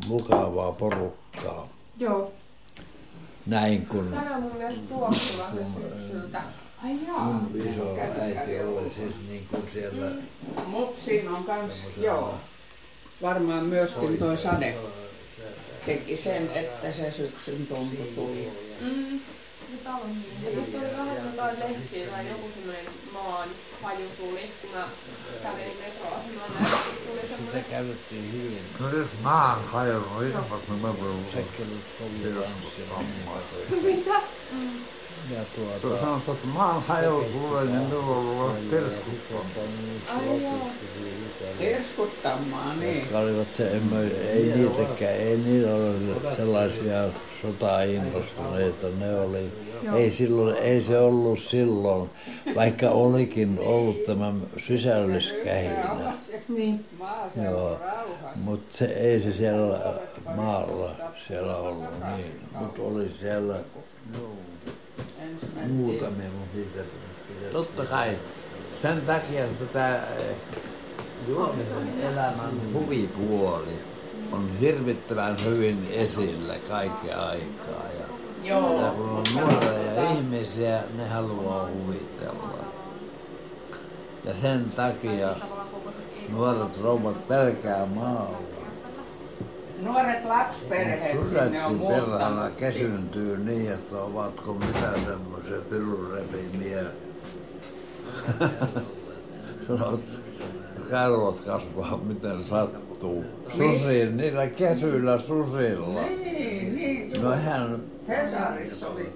mukavaa 0.08 0.72
porukkaa. 0.72 1.68
Joo. 1.98 2.32
Näin 3.46 3.86
kun 3.86 4.06
Tänään 4.10 4.42
mun 4.42 4.56
mielestä 4.56 4.82
tuoksuva 4.88 5.44
se 5.54 5.64
syksyltä. 5.98 6.42
Ai 6.84 6.98
jaa. 7.06 7.24
mun 7.24 7.62
iso 7.66 7.96
äiti 8.20 8.60
oli 8.60 8.90
siis 8.90 9.14
niin 9.28 9.46
kuin 9.50 9.62
siellä 9.72 10.10
Mutta 10.66 11.00
siinä 11.00 11.30
on 11.30 11.44
kans, 11.44 11.72
joo, 11.96 12.34
varmaan 13.22 13.64
myöskin 13.64 14.18
toi 14.18 14.36
sade 14.36 14.76
teki 15.86 16.16
sen, 16.16 16.50
että 16.54 16.92
se 16.92 17.10
syksyn 17.10 17.66
tuntu 17.66 18.02
tuli. 18.14 18.52
Mm. 18.80 19.20
On 19.86 20.00
niin. 20.08 20.44
Ja 20.44 20.50
sitten 20.54 20.80
oli 20.80 20.96
vähän 20.96 21.26
jotain 21.26 21.58
lehtiä 21.60 22.06
tai 22.06 22.28
joku 22.28 22.50
semmoinen 22.54 22.86
maan 23.12 23.48
haju 23.82 24.06
tuli, 24.18 24.50
kun 24.60 24.70
mä 24.70 24.88
kävelin 25.42 25.76
metroasemalla 25.80 26.60
ja 26.60 26.76
sitten 26.76 27.06
tuli 27.06 27.46
sitä 27.46 27.70
käytettiin 27.70 28.32
hyvin. 28.32 28.62
No 28.80 28.88
jos 28.88 29.08
maan 29.22 29.64
hajonnut 29.64 30.22
ilmat, 30.22 30.68
niin 30.68 30.80
mä 30.80 31.00
voin 31.00 31.26
Sekkelit 31.34 31.84
kovia 31.98 32.42
tanssia. 32.42 32.84
Mitä? 33.82 34.20
Ja 35.30 35.44
Tuo 35.56 35.64
tuota... 35.80 36.00
sanotaan, 36.00 36.36
että 36.36 36.48
maan 36.48 36.82
niin 37.64 37.80
minulla 37.80 38.44
on. 38.44 38.56
Ai 40.18 40.42
joo. 40.42 40.68
Terskuttamaan, 41.58 42.80
niin. 42.80 42.98
Jotka 43.00 43.18
olivat 43.18 43.54
se, 43.54 43.70
emme, 43.76 44.02
ei 44.06 44.52
niitäkään, 44.56 45.14
ei 45.14 45.36
niillä 45.36 45.74
ole 45.74 45.94
sellaisia 46.36 47.08
sotainnostuneita, 47.42 48.86
ne 48.98 49.14
oli, 49.20 49.52
Joo. 49.82 49.96
ei, 49.96 50.10
silloin, 50.10 50.56
ei 50.56 50.82
se 50.82 50.98
ollut 50.98 51.38
silloin, 51.38 52.10
vaikka 52.54 52.90
olikin 52.90 53.58
ollut 53.58 54.04
tämä 54.04 54.32
sisällyskähinä, 54.56 56.14
Niin. 56.48 56.84
Joo. 57.44 57.80
mutta 58.34 58.76
se, 58.76 58.84
ei 58.84 59.20
se 59.20 59.32
siellä 59.32 59.78
maalla 60.36 60.90
siellä 61.26 61.56
ollut 61.56 61.90
niin, 62.16 62.40
mutta 62.60 62.82
oli 62.82 63.08
siellä 63.08 63.54
mentiin. 64.12 64.49
Muutamia, 65.68 66.28
mutta 66.38 66.56
niitä 66.56 66.70
pidettiin. 67.28 67.52
Totta 67.52 67.84
kai. 67.86 68.18
Sen 68.76 69.00
takia 69.00 69.44
tätä 69.58 69.96
eh, 69.96 70.36
julkisen 71.28 72.00
elämän 72.02 72.72
huvipuoli 72.74 73.74
on 74.32 74.48
hirvittävän 74.60 75.36
hyvin 75.44 75.88
esillä 75.92 76.54
kaiken 76.68 77.18
aikaa. 77.18 77.84
Ja, 77.98 78.06
Joo. 78.48 78.82
ja 78.82 78.90
kun 78.90 79.08
on 79.08 79.24
nuoria 79.34 80.12
ihmisiä, 80.12 80.82
ne 80.96 81.08
haluaa 81.08 81.68
huvitella. 81.68 82.64
Ja 84.24 84.34
sen 84.34 84.64
takia 84.76 85.28
nuoret 86.28 86.80
rouvat 86.82 87.28
pelkää 87.28 87.86
maalla. 87.86 88.38
Nuoret 89.82 90.24
lapsiperheet 90.24 91.22
sinne 91.22 91.64
on 91.64 91.74
muuttanut. 91.74 92.54
Kesyntyy 92.56 93.38
niin, 93.38 93.72
että 93.72 94.02
ovatko 94.02 94.52
mitä 94.54 94.92
semmoisia 95.06 95.60
pirurepimiä. 95.70 96.82
Sanot, 99.68 100.00
karvat 100.90 101.40
kasvaa 101.46 101.96
miten 101.96 102.42
sattuu. 102.42 103.24
Susiin, 103.48 104.16
niillä 104.16 104.46
kesyillä 104.46 105.18
susilla. 105.18 106.02
Niin, 106.02 106.76
niin. 106.76 107.22
No 107.22 107.30
hän, 107.30 107.82
Hesarissa 108.08 108.88
oli 108.88 109.12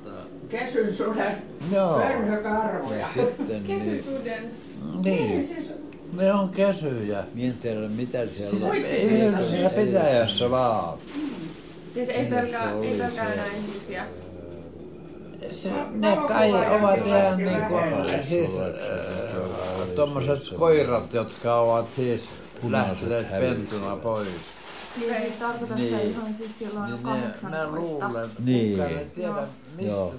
kesyn 0.48 0.94
suden 0.94 1.36
joo. 1.72 2.00
pörhökarvoja. 2.00 3.06
Sitten 3.14 3.62
niin, 3.66 3.90
Kesysuden. 3.90 4.50
niin, 5.04 5.44
siis 5.44 5.72
ne 6.16 6.32
on 6.32 6.48
kesyjä. 6.48 7.24
Mie 7.34 7.46
en 7.48 7.54
tiedä 7.54 7.80
mitä 7.88 8.26
siellä 8.26 8.66
on. 8.66 8.76
Siellä 9.50 9.70
pitäjässä 9.70 10.50
vaan. 10.50 10.98
Siis 11.94 12.08
ei 12.08 12.26
pelkää, 12.26 12.72
ei 12.82 12.98
pelkää 12.98 13.26
se. 13.26 13.32
enää 13.32 13.46
ihmisiä. 13.56 14.06
Se, 15.50 15.70
ne 15.90 16.16
kai 16.28 16.52
ovat 16.52 17.06
ihan 17.06 17.36
niin 17.38 17.62
kuin, 17.68 18.22
siis 18.22 18.50
äh, 18.50 19.88
tuommoiset 19.94 20.38
koirat, 20.58 21.12
jotka 21.14 21.54
ovat 21.60 21.86
siis 21.96 22.22
lähteneet 22.68 23.30
pentuna 23.30 23.96
pois. 23.96 24.28
Niin 25.00 25.14
ei 25.14 25.30
tarkoita 25.40 25.74
Niin. 25.74 25.96
se 25.96 26.02
ihan 26.04 26.34
siis 26.38 26.50
silloin 26.58 26.86
Niin 26.90 26.96
ne, 26.96 27.10
mä 27.10 27.16
18. 27.40 27.80
luulen, 27.80 28.30
Niin. 28.44 28.82
tiedä, 29.14 29.32
mistä 29.76 29.92
Joo. 29.92 30.14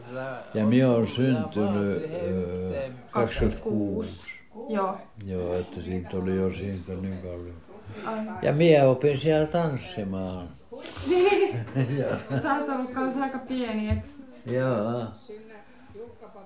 Ja 0.53 0.65
minä 0.65 0.89
olen 0.89 1.01
on. 1.01 1.07
syntynyt 1.07 1.51
Tämä 1.53 1.65
vaatii 1.65 1.81
ö, 1.83 2.65
yhteen- 2.67 2.93
26. 3.11 4.34
Joo. 4.69 4.97
Joo, 5.25 5.53
että 5.53 5.81
siitä 5.81 6.17
oli 6.17 6.35
jo 6.35 6.53
siitä 6.53 6.93
niin 6.93 7.17
paljon. 7.17 7.55
Aivan. 8.05 8.39
Ja 8.41 8.53
minä 8.53 8.85
opin 8.87 9.17
siellä 9.17 9.47
tanssimaan. 9.47 10.49
Niin. 11.07 11.59
Sä 12.41 12.55
oot 12.55 12.69
ollut 12.69 12.91
kanssa 12.91 13.23
aika 13.23 13.37
pieni, 13.37 13.89
eks? 13.89 14.09
Joo. 14.45 15.03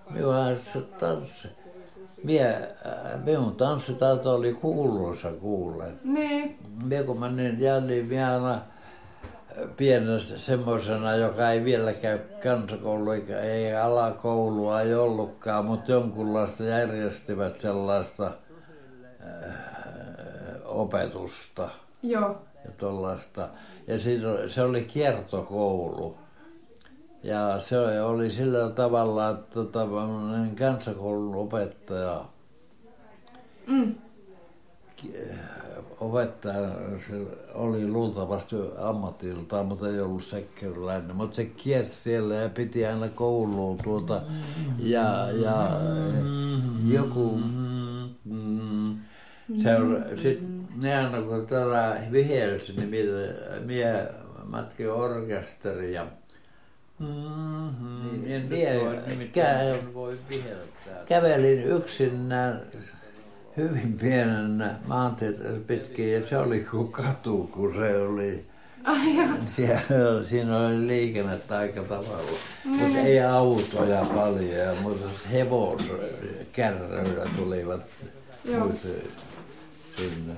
Minua 0.10 0.36
tanssi. 1.00 1.48
Mie, 2.24 2.48
äh, 2.48 3.24
minun 3.26 3.56
tanssitaito 3.56 4.36
oli 4.36 4.54
kuuluisa 4.54 5.32
kuulen. 5.32 6.00
Niin. 6.04 6.58
Minä 6.84 7.04
kun 7.04 7.20
menin 7.20 7.60
jälleen, 7.60 8.06
minä 8.06 8.34
aina 8.34 8.62
pienenä 9.78 10.20
semmoisena, 10.20 11.16
joka 11.16 11.50
ei 11.50 11.64
vielä 11.64 11.94
käy 11.94 12.20
kansakoulua, 12.44 13.16
eikä 13.16 13.40
ei 13.40 13.76
alakoulua 13.76 14.82
ei 14.82 14.96
ollutkaan, 14.96 15.66
mutta 15.66 15.92
jonkunlaista 15.92 16.64
järjestivät 16.64 17.60
sellaista 17.60 18.26
äh, 18.26 19.54
opetusta 20.66 21.70
Joo. 22.04 22.42
ja 22.66 22.72
tuollaista. 22.78 23.50
Ja 23.88 23.96
se 24.48 24.62
oli 24.62 24.84
kiertokoulu. 24.84 26.18
Ja 27.24 27.60
se 27.60 28.02
oli 28.02 28.30
sillä 28.30 28.70
tavalla, 28.70 29.30
että 29.30 29.54
tota, 29.54 29.80
tämmöinen 29.80 30.56
kansakoulun 30.56 31.36
opettaja, 31.36 32.26
Mm. 33.70 33.96
Opettaja 36.00 36.70
se 37.08 37.38
oli 37.54 37.88
luultavasti 37.88 38.56
ammatiltaan, 38.78 39.66
mutta 39.66 39.90
ei 39.90 40.00
ollut 40.00 40.24
sekkeriläinen. 40.24 41.16
Mutta 41.16 41.36
se 41.36 41.46
kiersi 41.46 41.96
siellä 41.96 42.36
ja 42.36 42.50
piti 42.50 42.86
aina 42.86 43.08
kouluun 43.08 43.78
tuota. 43.84 44.22
Ja, 44.80 45.28
ja 45.32 45.70
joku... 46.88 47.40
Se 49.64 49.76
on, 49.76 50.06
sit 50.16 50.40
ne 50.82 50.96
aina 50.98 51.22
kun 51.22 51.48
tätä 51.48 52.02
vihelsi, 52.12 52.74
niin 52.74 52.90
mie, 52.90 53.06
mie 53.66 54.08
matkin 54.44 54.92
orkesteria. 54.92 56.08
Niin, 58.26 58.46
mie 58.46 58.80
kä- 59.32 59.94
voi 59.94 60.20
viheltää. 60.30 61.04
kävelin 61.06 61.64
yksinään 61.64 62.62
hyvin 63.58 63.98
pienenä 64.02 64.76
maantietä 64.86 65.44
pitkin 65.68 66.14
ja 66.14 66.26
se 66.26 66.38
oli 66.38 66.60
kuin 66.60 66.92
katu, 66.92 67.50
kun 67.54 67.74
se 67.76 67.98
oli 67.98 68.46
siellä, 69.46 70.24
siinä 70.24 70.58
oli 70.58 70.88
liikennettä 70.88 71.58
aika 71.58 71.84
tavalla, 71.84 72.32
mutta 72.66 72.98
ei 72.98 73.22
autoja 73.22 74.06
paljon, 74.16 74.50
ja 74.50 74.74
mutta 74.82 75.10
hevoskärryillä 75.32 77.26
tulivat 77.38 77.82
Joo. 78.46 78.72
sinne. 79.96 80.34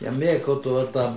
Ja 0.00 0.12
mie 0.12 0.40
kun 0.40 0.60
tuota, 0.60 1.12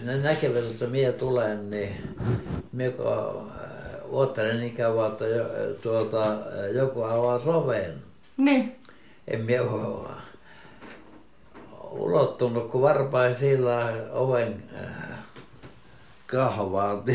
ne 0.00 0.16
näkevät, 0.16 0.64
että 0.64 0.86
mie 0.86 1.12
tulen, 1.12 1.70
niin 1.70 2.16
mie 2.72 2.90
kun 2.90 3.06
äh, 3.06 3.14
oottelen 4.10 4.60
niin 4.60 4.76
kauan, 4.76 5.12
että 5.12 5.24
tuota, 5.82 6.36
joku 6.74 7.02
avaa 7.02 7.38
soven. 7.38 8.11
Niin. 8.36 8.76
En 9.28 9.40
mie 9.40 9.60
oo 9.60 10.10
ulottunut, 11.90 12.70
kun 12.70 12.82
varpain 12.82 13.34
sillä 13.34 13.92
oven 14.10 14.62
äh, 14.74 15.18
kahvaan. 16.26 17.02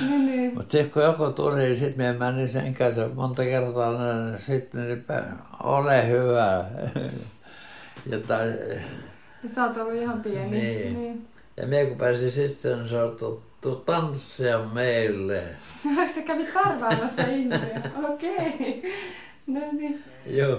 Niin, 0.00 0.26
niin. 0.26 0.54
Mutta 0.54 0.72
sitten 0.72 0.90
kun 0.90 1.02
joku 1.02 1.32
tuli, 1.32 1.58
niin 1.58 1.76
sitten 1.76 1.96
minä 1.96 2.30
menin 2.30 2.48
sen 2.48 2.74
kanssa 2.74 3.08
monta 3.14 3.42
kertaa, 3.42 3.92
niin 3.92 4.38
sitten 4.38 4.86
niin 4.86 5.04
ole 5.62 6.08
hyvä. 6.08 6.64
ja, 8.10 8.20
tai, 8.26 8.48
Ja 9.42 9.48
sä 9.54 9.64
oot 9.64 9.76
ollut 9.76 9.94
ihan 9.94 10.22
pieni. 10.22 10.50
Niin. 10.50 10.94
niin. 10.94 11.28
ja 11.56 11.66
minä 11.66 11.88
kun 11.88 11.98
pääsin 11.98 12.30
sitten, 12.30 12.78
niin 12.78 12.88
tuttu 13.60 13.84
tanssia 13.84 14.58
meille. 14.58 15.42
Sä 16.14 16.22
kävit 16.26 16.52
karvaamassa 16.52 17.22
ihmisiä. 17.22 17.80
Okei. 18.12 18.82
No 19.46 19.60
niin. 19.72 20.04
Joo. 20.26 20.58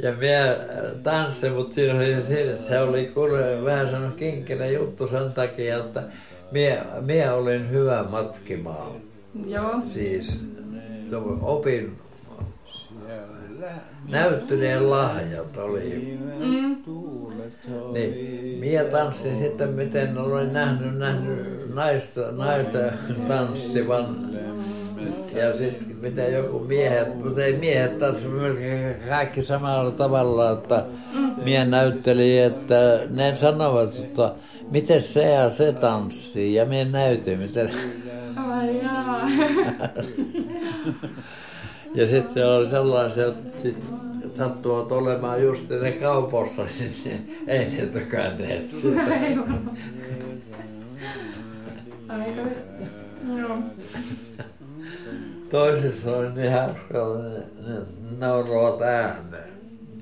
Ja 0.00 0.12
minä 0.12 0.56
tanssin, 1.02 1.52
mutta 1.52 1.74
siinä 1.74 1.94
oli, 1.94 2.22
siinä, 2.22 2.56
se 2.56 2.80
oli 2.80 3.06
kuule 3.06 3.64
vähän 3.64 3.90
semmoinen 3.90 4.18
kinkkinen 4.18 4.74
juttu 4.74 5.06
sen 5.06 5.32
takia, 5.32 5.76
että 5.76 6.02
minä, 6.50 6.84
minä 7.00 7.34
olin 7.34 7.70
hyvä 7.70 8.04
matkimaan. 8.10 8.92
Joo. 9.46 9.80
Siis 9.86 10.40
opin 11.40 11.98
näyttelijän 14.08 14.90
lahjat 14.90 15.56
oli. 15.56 16.18
Mm. 16.38 16.76
Niin, 17.92 18.58
minä 18.60 18.84
tanssin 18.84 19.36
sitten, 19.36 19.68
miten 19.68 20.18
olen 20.18 20.52
nähnyt, 20.52 20.98
nähnyt 20.98 21.74
naista, 21.74 22.32
naista 22.32 22.78
tanssivan. 23.28 24.30
Ja 25.34 25.56
sitten 25.56 25.96
mitä 25.96 26.22
joku 26.22 26.58
miehet, 26.58 27.24
mutta 27.24 27.44
ei 27.44 27.52
miehet 27.52 27.98
taas 27.98 28.26
kaikki 29.08 29.42
samalla 29.42 29.90
tavalla, 29.90 30.50
että 30.50 30.84
mie 31.44 31.64
näytteli, 31.64 32.38
että 32.38 33.00
ne 33.10 33.34
sanovat, 33.34 33.96
että 33.96 34.34
miten 34.70 35.02
se 35.02 35.30
ja 35.30 35.50
se 35.50 35.72
tanssii 35.72 36.54
ja 36.54 36.64
mie 36.64 36.84
näytin, 36.84 37.38
miten... 37.38 37.70
Ai 38.36 38.82
jaa. 38.82 39.28
Ja 41.94 42.06
sitten 42.06 42.34
se 42.34 42.44
oli 42.44 42.66
sellaisia, 42.66 43.26
että 43.26 43.62
sit 43.62 43.76
sattuvat 44.34 44.92
olemaan 44.92 45.42
just 45.42 45.68
ne 45.68 45.92
kaupoissa, 45.92 46.62
niin 47.04 47.38
ei 47.46 47.70
ne 47.70 47.86
tykänneet 47.86 48.66
sitä. 48.66 49.14
Ei 49.14 49.36
varmaan. 49.38 49.78
Aika. 52.08 52.40
Joo. 53.38 53.58
Toisissa 55.50 56.16
oli 56.16 56.30
niin 56.30 56.52
hauska, 56.52 56.98
ne, 57.22 57.72
ne 57.72 57.80
nauravat 58.18 58.82
ääneen. 58.82 59.50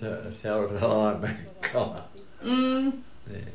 Se, 0.01 0.33
se 0.33 0.53
on 0.53 0.69
sellainen 0.81 1.21
mekkala. 1.21 2.05
Mm. 2.43 2.93
Niin. 3.33 3.49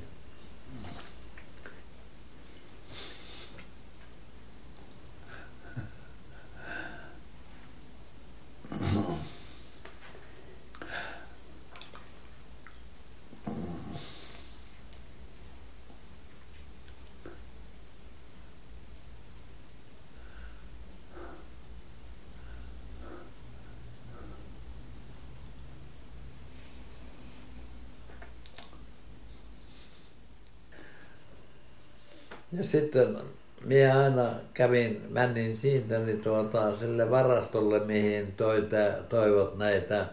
Ja 32.51 32.63
sitten 32.63 33.17
minä 33.65 33.99
aina 33.99 34.29
kävin, 34.53 35.01
menin 35.09 35.57
siitä 35.57 35.99
niin 35.99 36.23
tuota, 36.23 36.75
sille 36.75 37.11
varastolle, 37.11 37.79
mihin 37.79 38.33
toita, 38.37 38.77
toivot 39.09 39.57
näitä, 39.57 40.05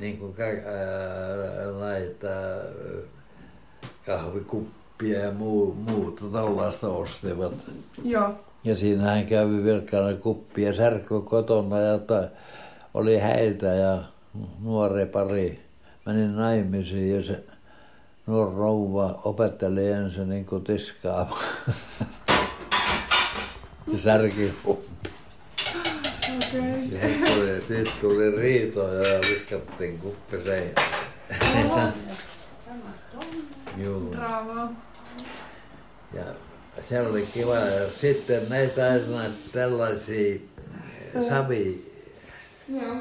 niin 0.00 0.18
kuin, 0.18 0.34
ää, 0.40 1.80
näitä 1.80 2.56
kahvikuppia 4.06 5.20
ja 5.20 5.30
muu, 5.30 5.74
muuta 5.74 6.24
tällaista 6.32 6.88
ostivat. 6.88 7.52
Joo. 8.04 8.34
Ja 8.64 8.76
siinähän 8.76 9.26
kävi 9.26 9.64
vilkkana 9.64 10.14
kuppi 10.14 10.62
ja 10.62 10.72
särkky 10.72 11.20
kotona 11.20 11.80
ja 11.80 11.98
to, 11.98 12.24
oli 12.94 13.18
häitä 13.18 13.66
ja 13.66 14.02
nuori 14.62 15.06
pari 15.06 15.60
meni 16.06 16.28
naimisiin 16.28 17.14
ja 17.14 17.22
se 17.22 17.44
nuori 18.26 18.56
rouva 18.56 19.20
opetteli 19.24 19.88
ensin 19.88 20.28
niin 20.28 20.46
kuin 20.46 20.64
tiskaamaan. 20.64 21.44
ja 23.94 23.98
särki 23.98 24.52
kuppi. 24.64 25.10
Okei. 26.36 26.70
Ja 26.92 27.08
sitten 27.08 27.34
tuli, 27.34 27.62
siitä 27.62 27.90
tuli 28.00 28.30
riitoja 28.30 29.08
ja 29.08 29.20
viskattiin 29.20 29.98
kuppi 29.98 30.36
seinään. 30.40 31.94
Juu. 33.76 34.10
Bravo. 34.10 34.68
Ja 36.12 36.24
se 36.80 37.00
oli 37.00 37.26
kiva. 37.34 37.54
Ja 37.54 37.90
sitten 37.90 38.48
näitä 38.48 38.82
näitä 38.82 39.34
tällaisia 39.52 40.38
savi, 41.28 41.90
Joo. 42.68 42.96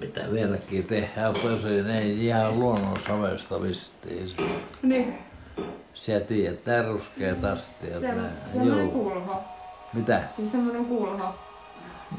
mitä 0.00 0.32
vieläkin 0.32 0.84
tehdään, 0.84 1.34
tosin 1.34 1.90
ei 1.90 2.26
ihan 2.26 2.60
luonnonsavesta 2.60 3.62
vistiin. 3.62 4.32
Niin. 4.82 5.18
Sä 5.94 6.20
tiedät, 6.20 6.64
tää 6.64 6.82
ruskeat 6.82 7.44
astiat. 7.44 8.00
Se, 8.00 8.14
semmoinen 8.52 8.86
Joo. 8.86 9.44
Mitä? 9.92 10.20
Siis 10.36 10.50
semmoinen 10.52 10.84
kulho. 10.84 11.34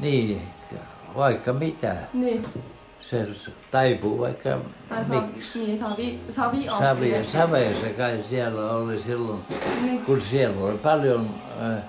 Niin, 0.00 0.42
vaikka 1.16 1.52
mitä. 1.52 1.96
Niin. 2.12 2.44
Se 3.00 3.26
taipuu 3.70 4.20
vaikka 4.20 4.50
Tai 4.88 5.04
miksi. 5.08 5.58
niin, 5.58 5.78
savi, 5.78 6.20
savi 6.36 6.66
Savi 6.78 7.10
ja 7.12 7.24
säve 7.24 7.74
se 7.74 7.88
kai 7.88 8.22
siellä 8.28 8.70
oli 8.70 8.98
silloin, 8.98 9.40
Niin. 9.82 10.02
kun 10.04 10.20
siellä 10.20 10.66
oli 10.66 10.78
paljon 10.78 11.30
äh, 11.62 11.82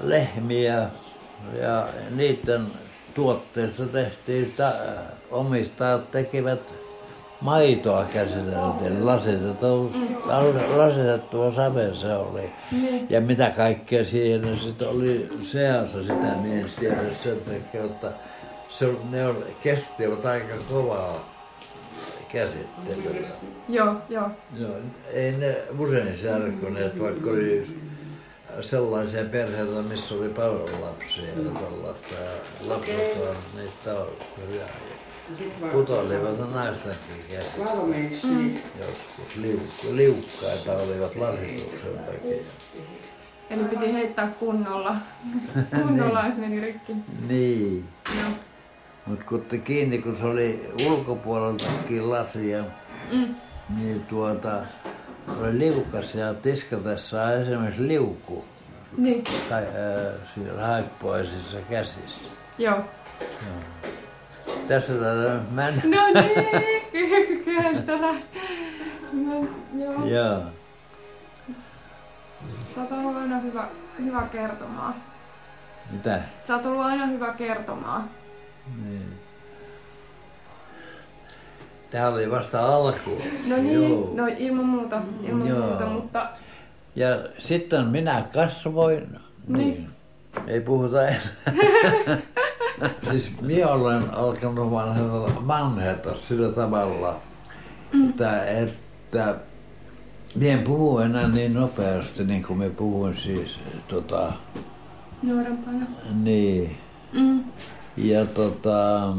lehmiä 0.00 0.88
ja 1.62 1.88
niiden 2.10 2.66
tuotteista 3.14 3.86
tehtiin, 3.86 4.52
ta, 4.56 4.72
omistajat 5.30 6.10
tekivät 6.10 6.60
maitoa 7.40 8.04
käsiteltiin, 8.12 9.06
lasitettu, 9.06 9.92
lasitettua 10.76 11.50
save 11.50 11.94
se 11.94 12.14
oli. 12.14 12.52
Niin. 12.72 13.06
Ja 13.10 13.20
mitä 13.20 13.50
kaikkea 13.56 14.04
siihen 14.04 14.58
sitten 14.64 14.88
oli 14.88 15.30
seassa, 15.42 16.02
sitä 16.02 16.14
minä 16.14 16.60
en 16.60 16.70
tiedä 16.80 17.10
sen 17.10 17.36
takia, 17.40 17.84
että 17.84 18.12
se, 18.68 18.94
ne 19.10 19.26
on, 19.26 19.44
kestivät 19.62 20.26
aika 20.26 20.54
kovaa 20.72 21.36
käsittelyä. 22.32 23.28
Joo, 23.68 23.94
joo. 24.08 24.30
Joo, 24.58 24.72
ei 25.12 25.32
ne 25.32 25.56
usein 25.78 26.18
särkyneet, 26.18 27.00
vaikka 27.00 27.30
oli 27.30 27.62
sellaisia 28.60 29.24
perheitä, 29.24 29.82
missä 29.88 30.14
oli 30.14 30.28
paljon 30.28 30.80
lapsia 30.80 31.24
ja 31.24 31.60
tällaista. 31.60 32.14
Ja 32.14 32.30
lapset 32.68 33.28
on 33.28 33.36
niitä 33.54 34.00
on 34.00 34.08
putoilivat 35.72 36.52
naistenkin 36.54 37.24
käsin. 37.30 37.64
Valmiiksi. 37.64 38.26
niin 38.26 38.62
Joskus 38.80 39.36
liuk- 39.42 39.86
liukkaita 39.96 40.72
olivat 40.72 41.14
lasituksen 41.16 41.98
takia. 41.98 42.36
Eli 43.50 43.64
piti 43.64 43.92
heittää 43.92 44.26
kunnolla. 44.40 44.96
kunnolla, 45.82 46.26
että 46.26 46.40
meni 46.40 46.60
rikki. 46.60 46.92
Niin. 47.28 47.84
Joo. 48.20 48.30
Mutta 49.06 49.24
kun 49.24 49.38
otti 49.38 49.58
kiinni, 49.58 49.98
kun 49.98 50.16
se 50.16 50.24
oli 50.26 50.70
ulkopuoleltakin 50.86 52.10
lasia, 52.10 52.64
Mm. 53.12 53.34
niin 53.76 54.00
tuota, 54.00 54.62
oli 55.40 55.58
liukas 55.58 56.14
ja 56.14 56.34
tiskatessa 56.34 57.32
esimerkiksi 57.34 57.88
liuku 57.88 58.44
Niin. 58.96 59.24
sai, 59.48 59.62
äh, 59.64 60.28
siinä 60.34 60.66
haippoisissa 60.66 61.56
käsissä. 61.70 62.28
Joo. 62.58 62.80
Tässä 64.68 64.92
nyt 64.92 65.50
mennä. 65.50 65.82
No 65.84 66.20
niin, 66.22 67.44
kyllä 67.44 67.74
sitä. 67.74 67.96
No, 69.12 69.46
joo. 69.78 70.04
Joo. 70.06 70.42
Sä 72.74 72.80
oot 72.80 72.92
ollut 72.92 73.16
aina 73.16 73.38
hyvä, 73.38 73.68
hyvä 74.04 74.22
kertomaan. 74.32 74.94
Mitä? 75.92 76.20
Sä 76.46 76.54
oot 76.56 76.66
ollut 76.66 76.82
aina 76.82 77.06
hyvä 77.06 77.32
kertomaan. 77.32 78.10
Niin. 78.82 79.12
Tämä 81.90 82.08
oli 82.08 82.30
vasta 82.30 82.66
alku. 82.66 83.22
No 83.46 83.56
niin, 83.56 83.90
Joo. 83.90 84.10
no 84.14 84.26
ilman 84.38 84.64
muuta, 84.64 85.02
ilman 85.22 85.48
Joo. 85.48 85.66
muuta, 85.66 85.86
mutta 85.86 86.28
Ja 86.96 87.06
sitten 87.38 87.86
minä 87.86 88.22
kasvoin. 88.34 89.20
Niin. 89.48 89.58
Niin. 89.68 89.90
Ei 90.46 90.60
puhuta 90.60 91.08
enää. 91.08 91.20
siis 93.10 93.40
minä 93.40 93.68
olen 93.68 94.14
alkanut 94.14 94.70
vanheta, 94.70 95.46
vanheta 95.46 96.14
sillä 96.14 96.52
tavalla, 96.52 97.20
että, 98.08 98.44
että 98.44 99.36
minä 100.34 100.52
en 100.52 100.62
puhu 100.62 100.98
enää 100.98 101.28
niin 101.28 101.54
nopeasti, 101.54 102.24
niin 102.24 102.42
kuin 102.42 102.58
me 102.58 102.70
puhuin 102.70 103.16
siis. 103.16 103.58
Tota, 103.88 104.32
nuorempana. 105.22 105.86
niin. 106.22 106.76
Mm. 107.12 107.44
Ja 107.96 108.26
tota... 108.26 109.12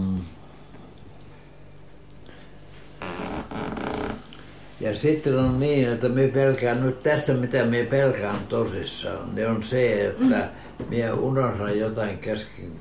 Ja 4.79 4.95
sitten 4.95 5.39
on 5.39 5.59
niin, 5.59 5.89
että 5.89 6.09
me 6.09 6.27
pelkään 6.27 6.83
nyt 6.83 7.03
tässä, 7.03 7.33
mitä 7.33 7.65
me 7.65 7.83
pelkään 7.83 8.39
tosissaan, 8.49 9.35
niin 9.35 9.49
on 9.49 9.63
se, 9.63 10.07
että 10.07 10.49
minä 10.89 11.13
unohdan 11.13 11.79
jotain 11.79 12.17
kesken 12.17 12.71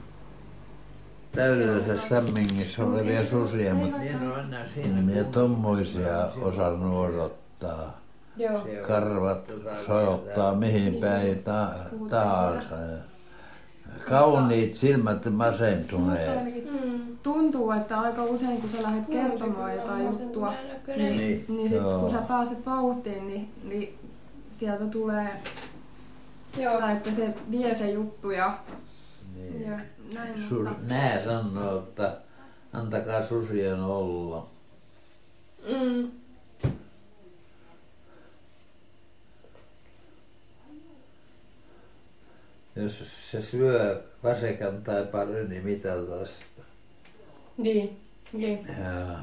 täydellisessä 1.37 2.07
stämmingissä 2.07 2.85
olevia 2.85 3.25
susia, 3.25 3.75
mutta 3.75 3.99
minä 3.99 4.65
en. 4.85 5.05
Minä 5.05 5.25
tommoisia 5.25 6.29
osannut 6.43 7.11
odottaa. 7.11 8.01
Joo. 8.37 8.67
Karvat 8.87 9.53
sojottaa 9.87 10.55
mihin 10.55 10.95
päin 10.95 11.39
ta- 11.43 11.75
tahansa. 12.11 12.75
Kauniit 14.09 14.73
silmät 14.73 15.31
masentuneet. 15.31 16.45
Mm. 16.71 17.01
Tuntuu, 17.23 17.71
että 17.73 18.01
aika 18.01 18.23
usein 18.25 18.61
kun 18.61 18.71
sä 18.71 18.83
lähdet 18.83 19.07
kertomaan 19.07 19.75
jotain 19.77 20.05
juttua, 20.07 20.53
niin, 20.87 21.17
Niin, 21.19 21.45
niin 21.49 21.69
sit, 21.69 21.83
kun 22.01 22.11
sä 22.11 22.19
pääset 22.29 22.67
vauhtiin, 22.67 23.27
niin, 23.27 23.53
niin 23.65 23.99
sieltä 24.53 24.85
tulee, 24.85 25.29
Joo. 26.59 26.81
tai 26.81 26.97
että 26.97 27.11
se 27.11 27.35
vie 27.51 27.75
se 27.75 27.91
juttu 27.91 28.31
ja, 28.31 28.59
Niin. 29.35 29.63
ja 29.63 29.79
näin, 30.13 30.43
Sur, 30.43 30.71
nää 30.83 31.21
sanoo, 31.21 31.79
että 31.79 32.17
antakaa 32.73 33.23
susien 33.23 33.81
olla. 33.81 34.47
Mm. 35.69 36.11
Jos 42.77 43.05
se 43.31 43.43
syö 43.43 44.03
vasekan 44.23 44.83
tai 44.83 45.07
pari, 45.07 45.49
niin 45.49 45.65
mitä 45.65 45.89
tästä? 45.89 46.63
Niin, 47.57 48.01
niin. 48.33 48.67
Ja 48.85 49.19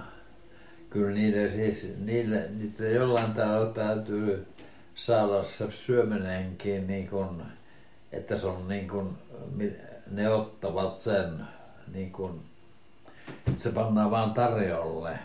kyllä 0.89 1.11
niiden 1.11 1.51
siis, 1.51 1.93
niille, 1.99 2.49
niitä 2.57 2.83
jollain 2.83 3.33
tavalla 3.33 3.73
täytyy 3.73 4.47
saada 4.95 5.43
se 5.43 5.71
syöminenkin 5.71 6.87
niin 6.87 7.07
kuin, 7.07 7.41
että 8.11 8.35
se 8.35 8.47
on 8.47 8.67
niin 8.67 8.87
kuin, 8.87 9.09
ne 10.11 10.29
ottavat 10.29 10.95
sen 10.95 11.47
niin 11.93 12.11
kuin, 12.11 12.41
että 13.47 13.61
se 13.61 13.71
pannaan 13.71 14.11
vaan 14.11 14.33
tarjolle. 14.33 15.19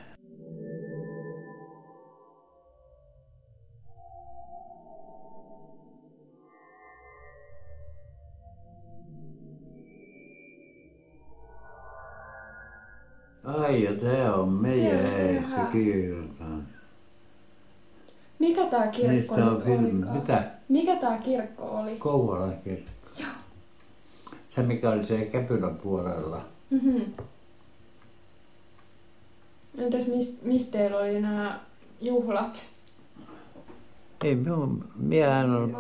Ai 13.44 13.82
ja 13.84 13.92
tää 13.92 14.34
on 14.34 14.48
meidän 14.48 15.06
Se 15.06 15.32
ihan- 15.32 15.66
kirjoitetaan. 15.66 16.66
Mikä 18.38 18.66
tää 18.66 18.86
kirkko 18.86 19.12
Niistä 19.12 19.36
nyt 19.36 19.44
on 19.48 19.62
film... 19.62 19.84
olikaan? 19.84 20.16
Mitä? 20.16 20.44
Mikä 20.68 20.96
tää 20.96 21.18
kirkko 21.18 21.64
oli? 21.78 21.96
Kouvolan 21.96 22.54
kirkko. 22.64 22.90
Se 24.58 24.64
mikä 24.64 24.90
oli 24.90 25.04
se 25.04 25.24
Käpylän 25.24 25.74
puolella. 25.76 26.44
Mhm. 26.70 27.02
Entäs 29.78 30.06
mis, 30.06 30.38
mistä 30.42 30.72
teillä 30.72 30.98
oli 30.98 31.20
nämä 31.20 31.60
juhlat? 32.00 32.66
Ei 34.24 34.34
minun, 34.34 34.84
minähän 34.96 35.50
on 35.50 35.76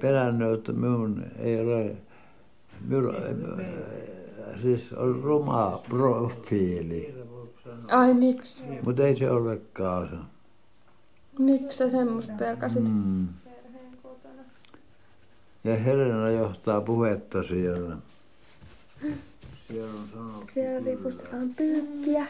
pelännyt, 0.00 0.58
että 0.58 0.72
minun 0.72 1.24
ei 1.38 1.60
ole, 1.60 1.96
minun, 2.88 3.14
siis 4.62 4.92
on 4.92 5.22
ruma 5.22 5.82
profiili, 5.88 7.14
Ai 7.88 8.14
miksi? 8.14 8.62
mutta 8.84 9.02
ei 9.02 9.16
se 9.16 9.30
olekaan 9.30 10.08
se. 10.08 10.16
Miksi 11.38 11.78
sä 11.78 11.88
semmoista 11.88 12.32
pelkäsit? 12.38 12.88
Mm. 12.88 13.28
Ja 15.64 15.76
Helena 15.76 16.30
johtaa 16.30 16.80
puhetta 16.80 17.42
siellä. 17.42 17.96
Siellä 19.68 20.00
on 20.00 20.08
sanottu 20.08 20.46
Siellä 20.54 20.78
kyllä. 20.80 20.90
ripustetaan 20.96 21.48
pyykkiä. 21.56 22.26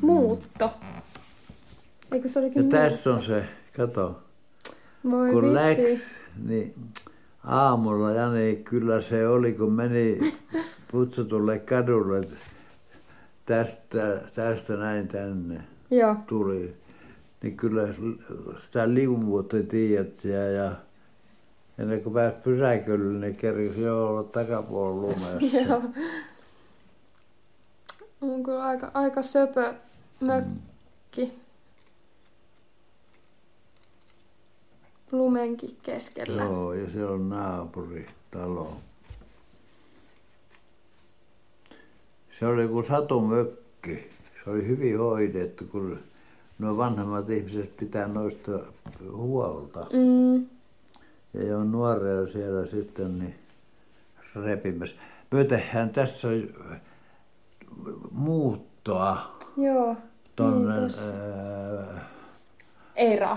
Muutto. 0.00 0.70
Eikö 2.12 2.28
se 2.28 2.40
Ja 2.40 2.44
olikin 2.44 2.68
tässä 2.68 3.10
on 3.10 3.22
se, 3.24 3.44
kato, 3.76 4.22
Voi 5.10 5.30
kun 5.30 5.42
vitsi. 5.42 5.54
läks, 5.54 6.00
niin 6.46 6.74
aamulla, 7.44 8.10
ja 8.12 8.32
niin 8.32 8.64
kyllä 8.64 9.00
se 9.00 9.28
oli, 9.28 9.52
kun 9.52 9.72
meni 9.72 10.34
putsutulle 10.92 11.58
kadulle, 11.58 12.20
tästä, 13.46 14.20
tästä 14.34 14.76
näin 14.76 15.08
tänne 15.08 15.60
Joo. 15.90 16.16
tuli, 16.26 16.74
niin 17.42 17.56
kyllä 17.56 17.88
sitä 18.58 18.94
liuvuutti, 18.94 19.62
tiedät, 19.62 20.24
ja 20.24 20.72
ennen 21.80 22.02
kuin 22.02 22.14
pääsi 22.14 22.36
pysäkölle, 22.44 23.18
niin 23.18 23.36
kerkisi 23.36 23.80
jo 23.80 24.08
olla 24.08 24.22
takapuolella 24.22 25.02
lumessa. 25.02 25.58
Joo. 25.68 25.82
On 28.20 28.42
kyllä 28.42 28.64
aika, 28.64 28.90
aika 28.94 29.22
söpö 29.22 29.74
mökki. 30.20 31.32
Lumenkin 35.12 35.76
keskellä. 35.82 36.42
Joo, 36.42 36.72
ja 36.72 36.90
se 36.90 37.04
on 37.04 37.28
naapuritalo. 37.28 38.76
Se 42.38 42.46
oli 42.46 42.68
kuin 42.68 42.86
satumökki. 42.86 44.08
Se 44.44 44.50
oli 44.50 44.66
hyvin 44.66 44.98
hoidettu, 44.98 45.64
kun 45.64 45.98
nuo 46.58 46.76
vanhemmat 46.76 47.30
ihmiset 47.30 47.76
pitää 47.76 48.08
noista 48.08 48.52
huolta. 49.12 49.86
Mm. 49.92 50.46
Ja 51.34 51.46
jo 51.46 51.64
nuoria 51.64 52.26
siellä 52.26 52.66
sitten 52.66 53.18
niin 53.18 53.34
repimässä. 54.44 54.96
Me 55.30 55.44
tehdään 55.44 55.90
tässä 55.90 56.28
muuttoa 58.10 59.32
Joo. 59.56 59.96
tonne, 60.36 60.72
Niin, 60.74 60.82
tossa. 60.82 61.14
ää, 61.14 62.04
Eira. 62.96 63.36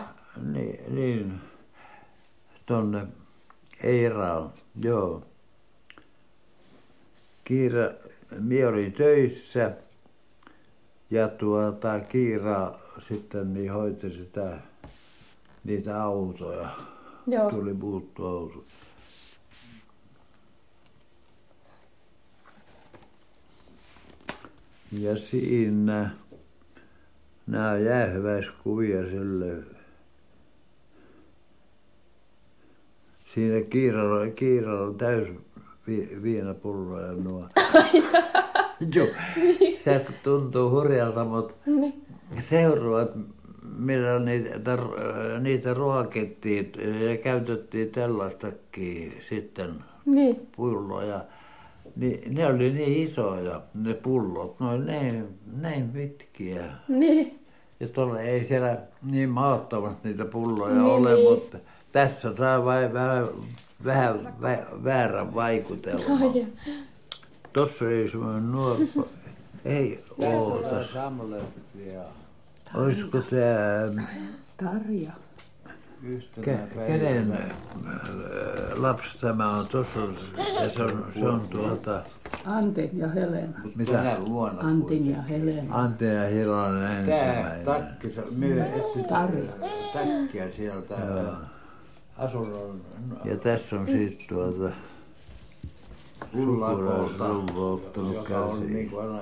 niin, 0.52 0.96
niin, 0.96 1.42
tonne 2.66 3.08
Eiraan, 3.84 4.54
joo. 4.82 5.24
Kiira, 7.44 7.92
minä 8.40 8.68
olin 8.70 8.94
töissä 8.94 9.72
ja 11.10 11.28
tuota, 11.28 12.00
Kiira 12.00 12.74
sitten 13.00 13.54
niin 13.54 13.74
hoiti 13.74 14.10
sitä, 14.10 14.58
niitä 15.64 16.04
autoja. 16.04 16.70
Joo. 17.28 17.50
Tuli 17.50 17.74
muuttoauto. 17.74 18.64
Ja 24.92 25.16
siinä 25.18 26.10
nämä 27.48 27.78
jäähyväiskuvia 27.78 29.06
sille. 29.10 29.64
Siinä 33.34 33.62
Kiiralla, 33.70 34.32
Kiiralla 34.32 34.88
on 34.88 34.96
täys 34.98 35.28
vi, 35.88 36.20
viinapullo 36.24 37.00
ja 37.02 37.12
nuo. 37.12 37.44
Joo, 38.96 39.08
se 39.78 40.06
tuntuu 40.24 40.70
hurjalta, 40.70 41.26
mutta 41.26 41.54
Niin. 41.66 42.06
seuraavat, 42.40 43.12
millä 43.78 44.20
niitä, 44.20 44.50
niitä 45.40 45.74
ruokittiin 45.74 46.72
ja 47.10 47.18
käytettiin 47.18 47.90
tällaistakin 47.90 49.22
sitten 49.30 49.70
Niin. 50.06 50.48
pulloja. 50.56 51.26
Niin 51.96 52.36
ne 52.36 52.46
oli 52.48 52.72
niin 52.72 53.08
isoja, 53.08 53.62
ne 53.78 53.94
pullot, 53.94 54.60
ne 54.60 54.68
oli 54.68 54.86
näin, 54.86 55.28
näin 55.62 55.90
pitkiä. 55.90 56.64
Niin. 56.88 57.40
Ja 57.80 57.88
tuolla 57.88 58.20
ei 58.22 58.44
siellä 58.44 58.78
niin 59.12 59.30
maattomasti 59.30 60.08
niitä 60.08 60.26
pulloja 60.26 60.74
Niin, 60.76 60.86
ole, 60.86 61.14
niin. 61.14 61.30
mutta 61.30 61.58
tässä 61.92 62.36
saa 62.36 62.66
vain 62.66 62.94
vähän, 62.94 63.28
vähän 63.86 64.36
vä, 64.42 64.58
väärän 64.84 65.36
vaikutelman. 65.36 66.22
Ai, 66.24 66.40
ja. 66.42 66.48
Tuossa 67.54 67.90
ei 67.90 68.10
semmoinen 68.10 68.52
nuori... 68.52 68.90
Ei 69.66 70.04
oo 70.20 70.62
tässä. 70.70 71.12
Olisiko 72.76 73.18
tämä... 73.22 74.04
Tarja. 74.58 75.12
Ke- 76.42 76.88
kenen 76.88 77.32
äh, 77.32 77.52
lapsi 78.76 79.18
tämä 79.22 79.50
on? 79.58 79.68
Tuossa 79.68 80.00
on, 80.00 80.16
se 80.76 80.84
on, 80.84 81.06
se 81.20 81.28
on 81.28 81.42
tuota... 81.50 82.04
Antti 82.46 82.90
ja 82.94 83.08
Helena. 83.08 83.60
Mitä? 83.76 84.18
Antin 84.60 85.10
ja 85.12 85.22
Helena. 85.22 85.76
Ante 85.76 86.06
ja 86.06 86.30
Hilanen 86.30 86.92
ensimmäinen. 87.10 87.66
takki, 87.66 88.12
se 88.12 88.24
myy 88.36 88.64
Tarja. 89.10 89.44
takkia 89.94 90.52
sieltä. 90.52 90.96
Asunnon 92.18 92.82
Ja 93.26 93.38
tässä 93.38 93.76
on 93.76 93.88
sitten 93.88 94.28
tuota... 94.30 94.76
Ullakolta, 96.38 97.24
joka 98.14 98.40
on 98.40 98.52
käsiin. 98.58 98.74
niin 98.74 98.90
kuin 98.90 99.06
aina 99.06 99.22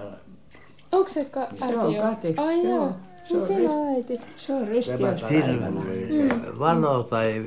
Onko 0.91 1.09
se 1.09 1.25
ka- 1.25 1.47
Se 1.67 1.77
on? 1.77 1.95
Kati. 1.95 2.33
Ai 2.37 2.63
Joo. 2.63 2.75
joo. 2.75 2.95
Se 3.25 3.37
on 3.37 3.69
on 3.69 3.87
äiti. 3.95 4.21
Se 4.37 4.53
on 4.53 4.67
ristiäispäivänä. 4.67 5.81
Siinä 6.07 6.39
valo 6.59 7.03
tai 7.03 7.45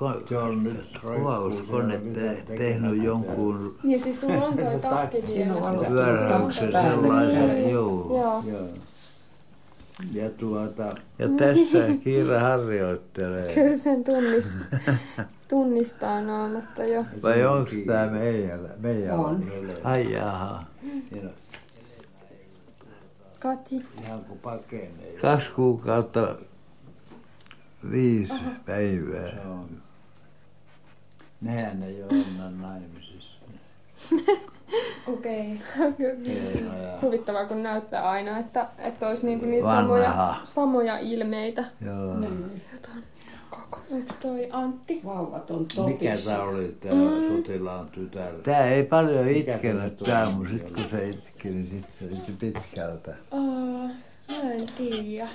ko- 0.00 0.28
Se 0.28 0.38
on 0.38 0.64
nyt 0.64 0.98
kuvauskone 1.00 2.00
te, 2.14 2.42
tehnyt 2.58 3.02
jonkun 3.02 3.74
Niin 3.82 4.00
siis 4.00 4.20
sulla 4.20 4.44
on 4.46 4.56
toi 4.56 4.80
takki 4.80 5.22
vielä. 5.34 5.54
pyöräyksen 5.88 6.72
sellaisen, 6.72 7.70
joo. 7.70 8.06
Joo. 8.10 8.42
Joo. 8.52 8.66
Ja 10.12 10.30
tuota, 10.30 10.94
Ja 11.18 11.28
tässä 11.28 11.78
Kiira 12.04 12.40
harjoittelee. 12.40 13.54
Kyllä 13.54 13.76
sen 13.78 14.04
tunnist, 14.04 14.52
tunnistaa 15.48 16.20
naamasta 16.22 16.84
jo. 16.84 17.04
Vai 17.22 17.44
onko 17.44 17.70
tämä 17.86 18.06
meidän? 18.06 18.60
meidän 18.78 19.18
On. 19.18 19.24
on. 19.26 19.44
Ai 19.84 20.12
jaha. 20.12 20.62
Kati. 23.40 23.86
Ihan 24.04 24.24
kuin 24.24 24.38
pakenee. 24.38 25.16
Kaksi 25.20 25.50
kuukautta, 25.50 26.34
viisi 27.90 28.32
päivää. 28.66 29.28
Joo. 29.44 29.64
Nehän 31.40 31.82
ei 31.82 32.02
ole 32.02 32.12
enää 32.36 32.50
naimisissa. 32.50 33.44
Okei. 35.14 35.60
Ja- 35.78 36.98
Huvittavaa, 37.02 37.46
kun 37.46 37.62
näyttää 37.62 38.10
aina, 38.10 38.38
että, 38.38 38.68
että 38.78 39.08
olisi 39.08 39.26
niinku 39.26 39.46
niitä 39.46 39.64
Vanha. 39.66 39.82
samoja, 39.82 40.36
samoja 40.44 40.98
ilmeitä. 40.98 41.64
Joo. 41.84 42.14
Onko 43.52 44.14
toi 44.22 44.48
Antti? 44.52 45.00
Vauvat 45.04 45.50
on 45.50 45.60
Mikä 45.60 45.74
topissa. 46.10 46.30
tää 46.30 46.42
oli 46.42 46.76
tää 46.80 46.92
sotilaan 47.36 47.88
tytär? 47.88 48.32
Tää 48.42 48.70
ei 48.70 48.82
paljon 48.82 49.28
itkenyt 49.28 49.96
tää, 49.96 50.30
mutta 50.30 50.52
sit 50.52 50.72
kun 50.72 50.84
se 50.90 51.08
itki, 51.08 51.48
niin 51.48 51.66
sit 51.66 51.88
se 51.88 52.04
itki 52.04 52.32
pitkältä. 52.32 53.14
Aa, 53.30 53.88
mä 54.42 54.52
en 54.52 54.66
tiedä. 54.78 55.28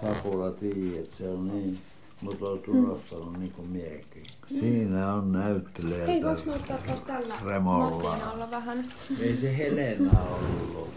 Tapula 0.00 0.50
tiedät, 0.50 1.04
että 1.04 1.16
se 1.16 1.28
on 1.28 1.48
niin. 1.48 1.78
Mutta 2.20 2.44
on 2.44 2.58
tulossa 2.58 3.16
on 3.16 3.32
niinku 3.38 3.62
miekin. 3.62 4.22
Siinä 4.48 5.14
on 5.14 5.32
näyttelijä. 5.32 6.06
Hei, 6.06 6.22
voiko 6.24 6.42
mä 6.46 6.52
ottaa 6.54 6.78
taas 6.86 7.00
tällä 7.00 7.34
Remolla. 7.46 8.10
maskinalla 8.10 8.50
vähän? 8.50 8.84
Ei 9.22 9.36
se 9.36 9.56
Helena 9.58 10.10
ollut. 10.30 10.88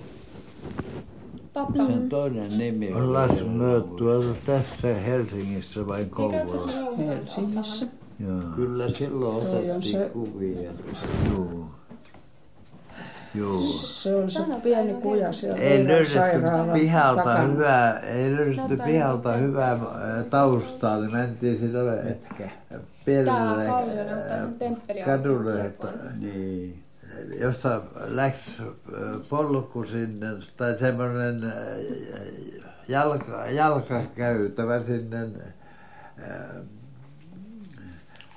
Pappa. 1.66 1.86
Sen 1.86 2.10
toinen 2.10 2.57
nimi 2.57 2.93
Ollaan 2.93 3.30
me 3.47 3.82
tuolla 3.97 4.36
tässä 4.45 4.88
Helsingissä 4.88 5.88
vai 5.88 6.05
Kouvolassa? 6.05 6.82
Helsingissä. 6.97 7.86
Joo. 8.20 8.41
Kyllä 8.55 8.89
silloin 8.89 9.45
Toi 9.45 9.55
on 9.72 9.78
otettiin 9.78 9.91
se- 9.97 10.10
kuvia. 10.14 10.72
Joo. 11.32 11.66
Joo. 13.36 13.62
Se 13.62 14.16
on 14.16 14.32
se 14.32 14.39
pieni 14.64 14.93
kuja 14.93 15.34
siellä 15.34 15.57
Ei 15.57 15.88
löydetty 15.88 16.14
sairaalan 16.14 16.70
pihalta 16.80 17.24
takana. 17.24 17.47
hyvää, 17.47 17.99
ei 17.99 18.36
löydetty 18.36 18.78
pihalta 18.86 19.32
hyvää 19.34 19.72
äh, 19.72 20.26
taustaa, 20.30 20.97
niin 20.97 21.12
mentiin 21.18 21.57
Etkä. 22.12 22.49
pienelle 23.05 23.68
äh, 23.68 25.05
kadulle, 25.05 25.66
että, 25.66 25.88
niin, 26.20 26.84
josta 27.39 27.82
läks 28.07 28.59
äh, 28.59 28.65
polku 29.30 29.86
sinne, 29.86 30.28
tai 30.57 30.78
semmoinen 30.78 31.43
äh, 31.43 31.53
jalka, 32.88 33.45
jalkakäytävä 33.45 34.84
sinne 34.84 35.24
äh, 35.24 36.65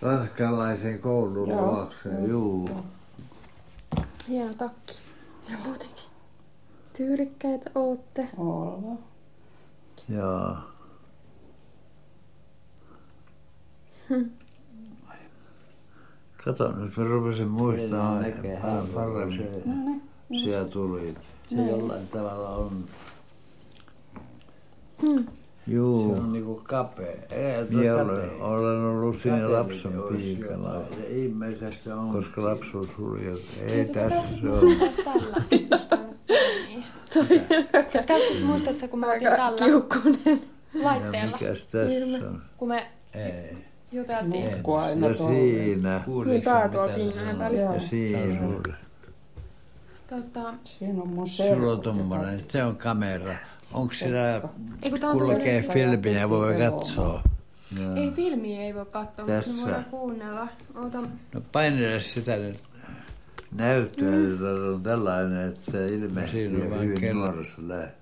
ranskalaisen 0.02 0.98
koulun 0.98 1.48
Joo, 1.48 1.66
luokse. 1.66 2.08
Juu. 2.26 2.70
Hieno 4.28 4.54
takki. 4.54 4.94
Ja 5.50 5.58
muutenkin. 5.64 6.04
Tyyrikkäitä 6.96 7.70
ootte. 7.74 8.28
Olla. 8.36 8.98
Joo. 10.08 10.56
Kato, 16.45 16.72
nyt 16.72 16.97
mä 16.97 17.05
rupesin 17.05 17.49
muistamaan 17.49 18.24
paljon 18.64 18.88
paremmin. 18.95 20.03
Siellä 20.43 20.68
tuli. 20.68 21.14
Se 21.49 21.57
jollain 21.57 22.09
tavalla 22.09 22.49
on. 22.49 22.84
Juu. 25.66 26.16
Se 26.16 26.22
on 26.22 26.32
niinku 26.32 26.61
kapea. 26.64 27.16
Minä 27.70 27.95
olen, 27.95 28.30
olen 28.43 28.80
ollut 28.84 29.16
siinä 29.22 29.53
lapsen 29.53 29.93
piikana. 30.16 30.80
Ihmeisesti 31.09 31.84
se 31.84 31.95
on. 31.95 32.09
Koska 32.09 32.45
lapsuus 32.45 32.99
hurja. 32.99 33.36
Ei 33.66 33.84
tässä 33.84 34.36
se 34.40 34.49
on. 34.49 34.70
Just 34.70 35.05
tällä. 35.05 35.43
Niin. 36.68 36.84
Käykö, 38.07 38.45
muistatko, 38.45 38.88
kun 38.88 38.99
mä 38.99 39.07
otin 39.07 39.28
tällä 39.36 39.66
Ja 39.66 40.84
laitteella, 40.84 41.38
mikäs 41.38 41.62
tässä 41.62 42.26
on? 42.28 42.43
kun 42.57 42.68
me 42.68 42.86
Ei. 43.14 43.71
Juteltiin? 43.93 44.51
Nukkuu 44.51 44.74
aina 44.74 45.09
Ja 45.09 45.14
tuolla. 45.14 45.34
siinä. 45.34 46.01
Niin 46.26 46.43
pää 46.43 46.68
tuolla 46.68 46.93
pinnan 46.93 47.38
välissä. 47.38 47.74
Ja 47.74 47.80
siinä. 47.80 48.38
Tota, 50.11 50.55
Siinä 50.64 51.03
on 51.03 51.09
mun 51.09 51.28
Sulla 51.28 51.72
on 51.72 51.80
tommonen, 51.80 52.40
se 52.49 52.64
on 52.64 52.76
kamera. 52.76 53.34
Onko 53.72 53.95
on 55.11 55.18
kulkee 55.18 55.62
filmiä, 55.62 56.28
voi 56.28 56.55
katsoa? 56.55 57.22
Ei 57.97 58.11
filmiä 58.11 58.62
ei 58.62 58.74
voi 58.74 58.86
katsoa, 58.86 59.26
mutta 59.26 59.32
Tässä. 59.32 59.53
me 59.53 59.62
voidaan 59.62 59.84
kuunnella. 59.84 60.49
Ota, 60.74 60.99
No 61.34 61.40
painele 61.53 62.01
sitä 62.01 62.36
nyt. 62.36 62.57
Näyttöä, 63.53 64.11
mm. 64.11 64.74
on 64.74 64.82
tällainen, 64.82 65.49
että 65.49 65.72
se 65.72 65.84
ilmeisesti 65.84 66.47
on 66.47 66.80
hyvin 66.80 67.16
nuoressa 67.16 67.55
lähtee. 67.59 67.95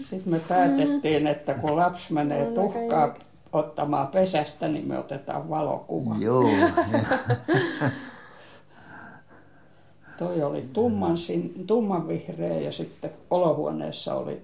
Sitten 0.00 0.32
me 0.32 0.40
päätettiin, 0.48 1.26
että 1.26 1.54
kun 1.54 1.76
lapsi 1.76 2.12
menee 2.12 2.46
tuhkaa 2.54 3.14
ottamaan 3.52 4.08
pesästä, 4.08 4.68
niin 4.68 4.88
me 4.88 4.98
otetaan 4.98 5.50
valokuva. 5.50 6.14
Joo. 6.18 6.48
Toi 10.18 10.42
oli 10.42 10.68
tumman, 10.72 11.18
sin, 11.18 11.64
tummanvihreä 11.66 12.60
ja 12.60 12.72
sitten 12.72 13.10
olohuoneessa 13.30 14.14
oli 14.14 14.42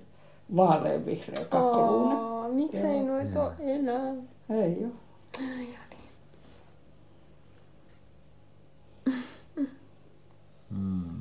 vaaleanvihreä 0.57 1.45
kakkoluinen. 1.45 2.19
Aa, 2.19 2.49
miksei 2.49 2.99
Joo. 2.99 3.07
noita 3.07 3.43
ole 3.43 3.53
enää? 3.59 4.15
Ei 4.51 4.85
oo. 4.85 4.91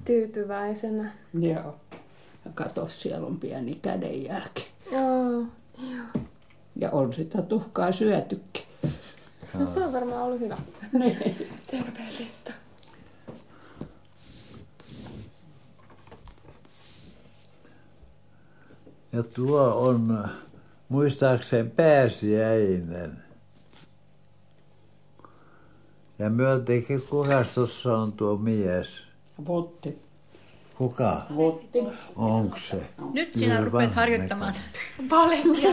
Tyytyväisenä. 0.05 1.11
Joo. 1.39 1.75
Ja 2.45 2.51
kato, 2.53 2.89
siellä 2.89 3.27
on 3.27 3.39
pieni 3.39 3.79
kädenjälki. 3.81 4.67
Joo. 4.91 5.43
Ja 6.75 6.91
on 6.91 7.13
sitä 7.13 7.41
tuhkaa 7.41 7.91
syötykin. 7.91 8.63
No 9.53 9.65
se 9.65 9.85
on 9.85 9.93
varmaan 9.93 10.23
ollut 10.23 10.39
hyvä. 10.39 10.57
Niin. 10.93 11.49
Terveellistä. 11.71 12.53
Ja 19.11 19.23
tuo 19.23 19.87
on 19.87 20.29
muistaakseni 20.89 21.69
pääsiäinen. 21.69 23.23
Ja 26.19 26.29
myöntikin, 26.29 27.01
kuka 27.09 27.45
tuossa 27.55 27.97
on 27.97 28.13
tuo 28.13 28.37
mies? 28.37 28.87
Vutti. 29.45 30.01
Kuka? 30.77 31.21
Vutti. 31.35 31.79
Onko 32.15 32.57
se? 32.59 32.81
Nyt 33.13 33.33
sinä 33.33 33.55
Kyllä 33.55 33.65
rupeat 33.65 33.93
harjoittamaan. 33.93 34.53
Palettia. 35.09 35.69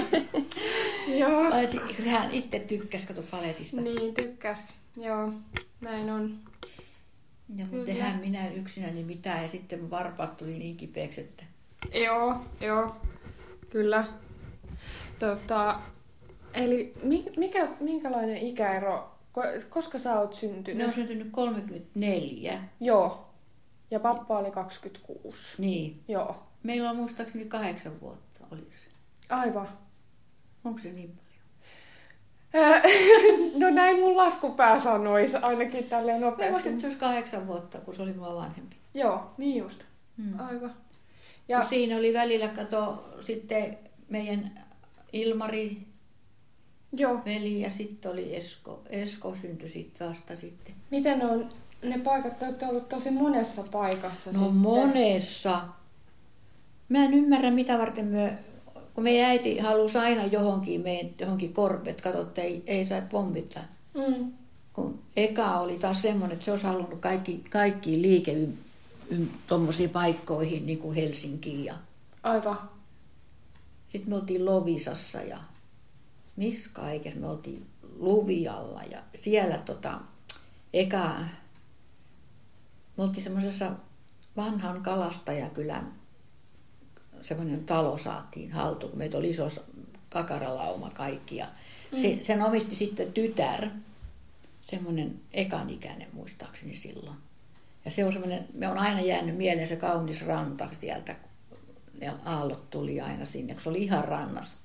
Joo. 1.20 1.50
Vai 1.50 1.66
hän 2.06 2.30
itse 2.30 2.58
tykkäsi 2.58 3.06
kato 3.06 3.22
paletista. 3.22 3.80
Niin, 3.80 4.14
tykkäs. 4.14 4.58
Joo, 4.96 5.32
näin 5.80 6.10
on. 6.10 6.34
Ja 7.56 7.64
mutta 7.70 7.84
tehdään 7.86 8.20
minä 8.20 8.48
yksinäni 8.50 8.92
niin 8.92 9.06
mitään 9.06 9.42
ja 9.42 9.48
sitten 9.48 9.90
varpaat 9.90 10.36
tuli 10.36 10.58
niin 10.58 10.76
kipeäksi, 10.76 11.20
että 11.20 11.44
Joo, 11.94 12.36
joo. 12.60 12.96
Kyllä. 13.70 14.04
Tota, 15.18 15.80
eli 16.54 16.94
mi- 17.02 17.32
mikä, 17.36 17.68
minkälainen 17.80 18.36
ikäero, 18.36 19.10
ko- 19.38 19.64
koska 19.68 19.98
sä 19.98 20.20
oot 20.20 20.30
ne 20.30 20.36
syntynyt? 20.36 20.86
on 20.88 20.94
syntynyt 20.94 21.28
34. 21.30 22.58
Joo. 22.80 23.29
Ja 23.90 24.00
pappa 24.00 24.38
oli 24.38 24.50
26. 24.50 25.62
Niin. 25.62 26.00
Joo. 26.08 26.42
Meillä 26.62 26.90
on 26.90 26.96
muistaakseni 26.96 27.44
kahdeksan 27.44 28.00
vuotta, 28.00 28.40
oliko 28.50 28.70
se? 28.70 28.90
Aivan. 29.34 29.68
Onko 30.64 30.80
se 30.80 30.92
niin 30.92 31.10
paljon? 31.10 31.30
Ää, 32.72 32.82
no 33.60 33.70
näin 33.70 33.98
mun 34.00 34.16
laskupää 34.16 34.80
sanoisi 34.80 35.36
ainakin 35.36 35.84
tälleen 35.84 36.20
Mä 36.20 36.26
nopeasti. 36.26 36.50
muistan, 36.52 36.70
että 36.72 36.80
se 36.80 36.86
olisi 36.86 37.00
kahdeksan 37.00 37.46
vuotta, 37.46 37.78
kun 37.80 37.94
se 37.94 38.02
oli 38.02 38.12
mua 38.12 38.34
vanhempi. 38.36 38.76
Joo, 38.94 39.34
niin 39.38 39.56
just. 39.56 39.82
Mm. 40.16 40.40
Aivan. 40.40 40.72
Ja 41.48 41.58
Ja 41.58 41.64
siinä 41.68 41.96
oli 41.96 42.12
välillä, 42.14 42.48
kato, 42.48 43.04
sitten 43.20 43.78
meidän 44.08 44.64
Ilmari 45.12 45.86
joo, 46.92 47.20
veli 47.24 47.60
ja 47.60 47.70
sitten 47.70 48.10
oli 48.12 48.36
Esko. 48.36 48.82
Esko 48.90 49.34
syntyi 49.34 49.68
sitten 49.68 50.08
vasta 50.08 50.36
sitten. 50.36 50.74
miten 50.90 51.22
on 51.26 51.48
ne 51.82 51.98
paikat, 51.98 52.38
te 52.38 52.44
olette 52.46 52.66
ollut 52.66 52.88
tosi 52.88 53.10
monessa 53.10 53.62
paikassa 53.62 54.32
No 54.32 54.38
sitten. 54.38 54.54
monessa. 54.54 55.60
Mä 56.88 57.04
en 57.04 57.14
ymmärrä, 57.14 57.50
mitä 57.50 57.78
varten 57.78 58.04
me, 58.04 58.38
kun 58.94 59.04
meidän 59.04 59.30
äiti 59.30 59.58
halusi 59.58 59.98
aina 59.98 60.24
johonkin, 60.24 60.80
meidän, 60.80 61.10
johonkin 61.18 61.52
korpet, 61.52 62.00
katso, 62.00 62.20
että 62.22 62.42
ei, 62.42 62.62
ei 62.66 62.86
saa 62.86 63.00
pommittaa. 63.10 63.62
Mm. 63.94 64.32
Kun 64.72 64.98
eka 65.16 65.60
oli 65.60 65.78
taas 65.78 66.02
semmoinen, 66.02 66.32
että 66.32 66.44
se 66.44 66.50
olisi 66.50 66.66
halunnut 66.66 67.00
kaikki, 67.00 67.44
kaikki 67.50 68.02
liike 68.02 68.32
ym, 68.32 68.52
ym, 69.12 69.28
tommosiin 69.46 69.90
paikkoihin, 69.90 70.66
niin 70.66 70.78
kuin 70.78 70.94
Helsinkiin. 70.96 71.64
Ja 71.64 71.74
Aivan. 72.22 72.58
sitten 73.92 74.08
me 74.10 74.14
oltiin 74.16 74.44
Lovisassa 74.44 75.22
ja 75.22 75.38
missä 76.36 76.70
kaikessa 76.72 77.20
me 77.20 77.26
oltiin 77.28 77.66
Luvialla 77.98 78.82
ja 78.90 78.98
siellä 79.20 79.58
tota, 79.58 80.00
eka, 80.72 81.14
me 83.00 83.04
oltiin 83.04 83.24
semmoisessa 83.24 83.72
vanhan 84.36 84.82
kalastajakylän 84.82 85.92
semmoinen 87.22 87.64
talo 87.64 87.98
saatiin 87.98 88.52
haltuun, 88.52 88.90
kun 88.90 88.98
meitä 88.98 89.18
oli 89.18 89.30
iso 89.30 89.50
kakaralauma 90.08 90.90
kaikki 90.90 91.36
ja 91.36 91.46
se, 91.96 92.18
sen 92.22 92.42
omisti 92.42 92.74
sitten 92.74 93.12
tytär, 93.12 93.68
semmoinen 94.70 95.20
ekanikäinen 95.32 96.08
muistaakseni 96.12 96.76
silloin. 96.76 97.16
Ja 97.84 97.90
se 97.90 98.04
on 98.04 98.12
semmoinen, 98.12 98.48
me 98.54 98.68
on 98.68 98.78
aina 98.78 99.00
jäänyt 99.00 99.36
mieleen 99.36 99.68
se 99.68 99.76
kaunis 99.76 100.26
ranta 100.26 100.68
sieltä, 100.80 101.16
ne 102.00 102.12
aallot 102.24 102.70
tuli 102.70 103.00
aina 103.00 103.26
sinne, 103.26 103.54
kun 103.54 103.62
se 103.62 103.68
oli 103.68 103.82
ihan 103.82 104.04
rannassa. 104.04 104.56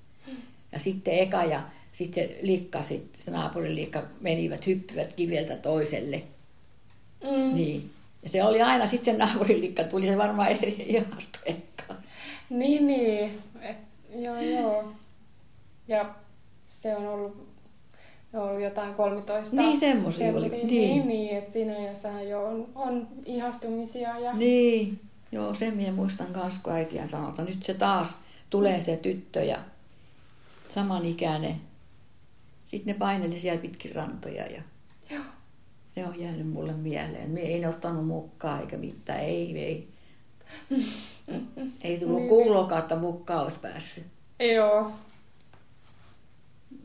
Ja 0.71 0.79
sitten 0.79 1.19
Eka 1.19 1.43
ja 1.43 1.63
sitten 1.93 2.29
Likka, 2.41 2.83
sit, 2.83 3.19
se 3.25 3.31
naapurin 3.31 3.75
Likka 3.75 4.03
menivät, 4.21 4.67
hyppivät 4.67 5.13
kiveltä 5.13 5.55
toiselle. 5.55 6.23
Mm. 7.23 7.55
Niin. 7.55 7.94
Ja 8.26 8.30
se 8.30 8.43
oli 8.43 8.61
aina, 8.61 8.88
sitten 8.88 9.15
se 9.15 9.26
naapurin 9.26 9.61
Likka 9.61 9.84
tuli, 9.84 10.07
se 10.07 10.17
varmaan 10.17 10.47
eri 10.47 10.76
ihastu 10.88 11.39
Ekkaan. 11.45 11.99
Niin, 12.49 12.88
niin. 12.88 13.41
Et, 13.61 13.78
joo, 14.15 14.41
joo. 14.41 14.91
Ja 15.88 16.15
se 16.65 16.95
on 16.95 17.07
ollut, 17.07 17.47
on 18.34 18.41
ollut 18.43 18.61
jotain 18.61 18.93
13. 18.93 19.55
Niin, 19.55 19.80
semmosia 19.80 20.34
oli, 20.34 20.47
niin. 20.47 20.67
Niin, 20.67 21.07
niin 21.07 21.38
että 21.38 21.51
siinä 21.51 21.73
ajassa 21.78 22.21
jo 22.21 22.45
on, 22.45 22.67
on 22.76 23.07
ihastumisia. 23.26 24.19
Ja... 24.19 24.34
Niin, 24.34 24.99
joo, 25.32 25.53
sen 25.53 25.78
minä 25.78 25.91
muistan 25.91 26.34
kanssa, 26.34 26.59
kun 26.63 26.73
äitiä 26.73 27.07
sanoi, 27.07 27.30
että 27.30 27.41
nyt 27.41 27.63
se 27.63 27.73
taas 27.73 28.07
tulee 28.49 28.84
se 28.84 28.97
tyttö 28.97 29.43
ja 29.43 29.57
samanikäinen. 30.69 31.55
Sitten 32.67 32.93
ne 32.93 32.99
paineli 32.99 33.39
siellä 33.39 33.61
pitkin 33.61 33.95
rantoja 33.95 34.45
ja. 34.45 34.61
Ne 35.95 36.07
on 36.07 36.19
jäänyt 36.19 36.47
mulle 36.49 36.73
mieleen. 36.73 37.31
Me 37.31 37.39
ei 37.39 37.59
ne 37.59 37.67
ottanut 37.67 38.07
mukaan 38.07 38.61
eikä 38.61 38.77
mitään, 38.77 39.19
ei, 39.19 39.59
ei. 39.59 39.87
Ei 41.81 41.99
tullut 41.99 42.17
Niin. 42.19 42.29
kuulokaan, 42.29 42.81
että 42.81 42.95
mukaan 42.95 43.43
olisi 43.43 43.59
päässyt. 43.59 44.03
Joo. 44.55 44.91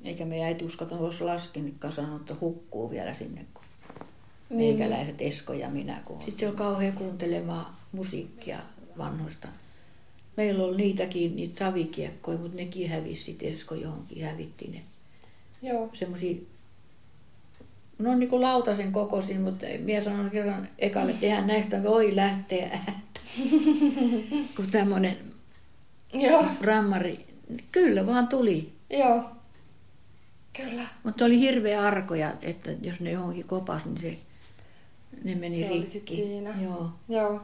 Eikä 0.04 0.24
me 0.24 0.44
äiti 0.44 0.64
uskota 0.64 0.96
olisi 0.96 1.24
laskenutkaan 1.24 1.92
sanoa, 1.94 2.16
että 2.16 2.36
hukkuu 2.40 2.90
vielä 2.90 3.14
sinne, 3.14 3.46
kun 3.54 3.64
Niin. 4.50 4.58
meikäläiset 4.78 5.22
Esko 5.22 5.52
ja 5.52 5.68
minä. 5.70 6.02
Kun... 6.04 6.22
Sitten 6.26 6.48
oli 6.48 6.56
kauhean 6.56 6.92
kuuntelemaan 6.92 7.66
musiikkia 7.92 8.58
vanhoista. 8.98 9.48
Meillä 10.36 10.64
oli 10.64 10.76
niitäkin, 10.76 11.36
niitä 11.36 11.58
savikiekkoja, 11.58 12.38
mutta 12.38 12.56
nekin 12.56 12.90
hävisi 12.90 13.22
sitten 13.24 13.52
Esko 13.52 13.74
johonkin, 13.74 14.24
hävitti 14.24 14.68
ne. 14.68 14.82
Joo. 15.62 15.90
Semmoisia, 15.94 16.36
no 18.01 18.14
niin 18.14 18.28
kuin 18.30 18.42
lautasen 18.42 18.92
kokoisin, 18.92 19.40
mutta 19.40 19.66
minä 19.78 20.01
sanoin 20.05 20.30
kerran 20.30 20.68
ekalle, 20.78 21.11
että 21.11 21.26
eihän 21.26 21.46
näistä 21.46 21.82
voi 21.82 22.16
lähteä 22.16 22.68
ääntä. 22.72 23.20
kun 24.57 24.66
tämmöinen 24.70 25.16
Joo. 26.12 26.44
rammari, 26.61 27.26
kyllä 27.72 28.07
vaan 28.07 28.28
tuli. 28.28 28.72
Joo. 28.90 29.24
Kyllä. 30.53 30.86
Mutta 31.05 31.24
oli 31.24 31.40
hirveä 31.40 31.82
arkoja, 31.82 32.32
että 32.42 32.70
jos 32.82 33.01
ne 33.01 33.11
johonkin 33.12 33.46
kopas, 33.46 33.84
niin 33.84 34.01
se, 34.01 34.16
ne 35.24 35.34
meni 35.34 35.59
Se 35.59 35.68
rikki. 35.68 36.16
siinä. 36.16 36.55
Joo. 36.62 36.90
Joo. 37.09 37.40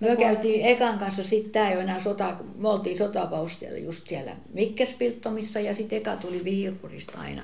Me 0.00 0.08
Ja 0.08 0.16
käytiin 0.16 0.64
Ekan 0.66 0.98
kanssa, 0.98 1.24
sitten 1.24 1.52
tämä 1.52 1.68
ei 1.68 1.74
ole 1.74 1.82
enää 1.82 2.00
sota, 2.00 2.36
me 2.58 2.68
oltiin 2.68 2.98
sotapaus 2.98 3.58
siellä 3.58 3.78
just 3.78 4.08
siellä 4.08 4.32
Mikkerspilttomissa 4.54 5.60
ja 5.60 5.74
sitten 5.74 5.98
Eka 5.98 6.16
tuli 6.16 6.44
Viipurista 6.44 7.18
aina 7.20 7.42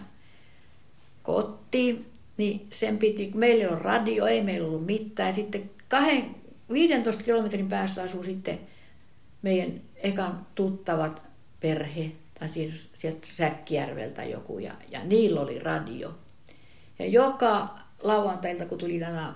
kotiin. 1.23 2.07
Niin 2.37 2.67
sen 2.73 2.99
piti, 2.99 3.31
meillä 3.35 3.73
on 3.73 3.81
radio, 3.81 4.27
ei 4.27 4.43
meillä 4.43 4.69
ollut 4.69 4.87
mitään. 4.87 5.35
Sitten 5.35 5.71
kahden, 5.89 6.35
15 6.73 7.23
kilometrin 7.23 7.69
päässä 7.69 8.03
asuu 8.03 8.23
sitten 8.23 8.59
meidän 9.43 9.81
Ekan 9.97 10.47
tuttavat 10.55 11.23
perhe, 11.61 12.13
tai 12.41 12.49
siis 12.49 12.75
sieltä 12.99 13.27
Säkkijärveltä 13.37 14.25
joku, 14.25 14.59
ja, 14.59 14.73
ja 14.91 15.05
niillä 15.05 15.41
oli 15.41 15.59
radio. 15.59 16.19
Ja 16.99 17.07
joka 17.07 17.79
lauantailta, 18.03 18.67
kun 18.67 18.79
tuli 18.79 18.99
nämä, 18.99 19.35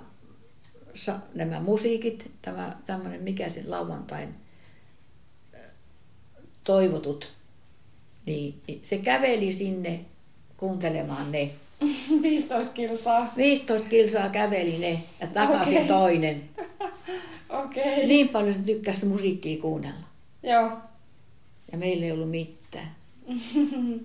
nämä 1.34 1.60
musiikit, 1.60 2.30
tämä 2.42 2.76
tämmöinen, 2.86 3.22
mikä 3.22 3.50
sen 3.50 3.70
lauantain 3.70 4.34
toivotut, 6.64 7.32
niin, 8.26 8.60
niin 8.66 8.80
se 8.84 8.98
käveli 8.98 9.52
sinne 9.52 10.00
kuuntelemaan 10.56 11.32
ne. 11.32 11.50
15 12.22 12.72
kilsaa. 12.72 13.32
15 13.36 13.88
kilsaa 13.88 14.28
käveli 14.28 14.78
ne 14.78 15.02
ja 15.20 15.26
takaisin 15.26 15.74
Okei. 15.76 15.88
toinen. 15.88 16.42
Okei. 17.64 17.94
Okay. 17.94 18.06
Niin 18.06 18.28
paljon 18.28 18.54
se 18.54 18.60
tykkäsi 18.62 19.06
musiikkia 19.06 19.60
kuunnella. 19.60 20.06
Joo. 20.42 20.70
Ja 21.72 21.78
meillä 21.78 22.04
ei 22.06 22.12
ollut 22.12 22.30
mitään. 22.30 22.94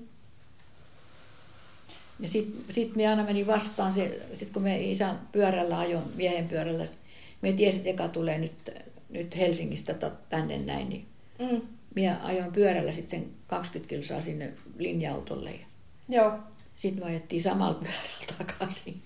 Ja 2.20 2.30
sitten 2.30 2.74
sit 2.76 2.96
me 2.96 3.08
aina 3.08 3.24
meni 3.24 3.48
vastaan, 3.48 3.94
se, 3.94 4.20
sit 4.40 4.50
kun 4.54 4.62
me 4.62 4.82
isän 4.92 5.20
pyörällä 5.32 5.80
ajoin, 5.80 6.04
miehen 6.16 6.48
pyörällä, 6.48 6.86
me 7.42 7.52
tiesin, 7.54 7.78
että 7.78 7.90
eka 7.90 8.08
tulee 8.08 8.38
nyt, 8.38 8.52
nyt 9.10 9.38
Helsingistä 9.38 9.96
tänne 10.30 10.58
näin, 10.58 10.90
niin 10.90 11.06
Mm. 11.40 11.62
minä 11.96 12.20
ajoin 12.24 12.52
pyörällä 12.54 12.94
sitten 12.94 13.20
sen 13.20 13.30
20 13.48 13.90
kilsaa 13.90 14.22
sinne 14.22 14.54
linja-autolle 14.78 15.52
ja 15.52 15.66
Joo. 16.10 16.32
Sitten 16.76 17.04
me 17.04 17.10
ajettiin 17.10 17.44
samalla 17.44 17.74
pyörällä 17.74 18.38
takaisin. 18.38 19.02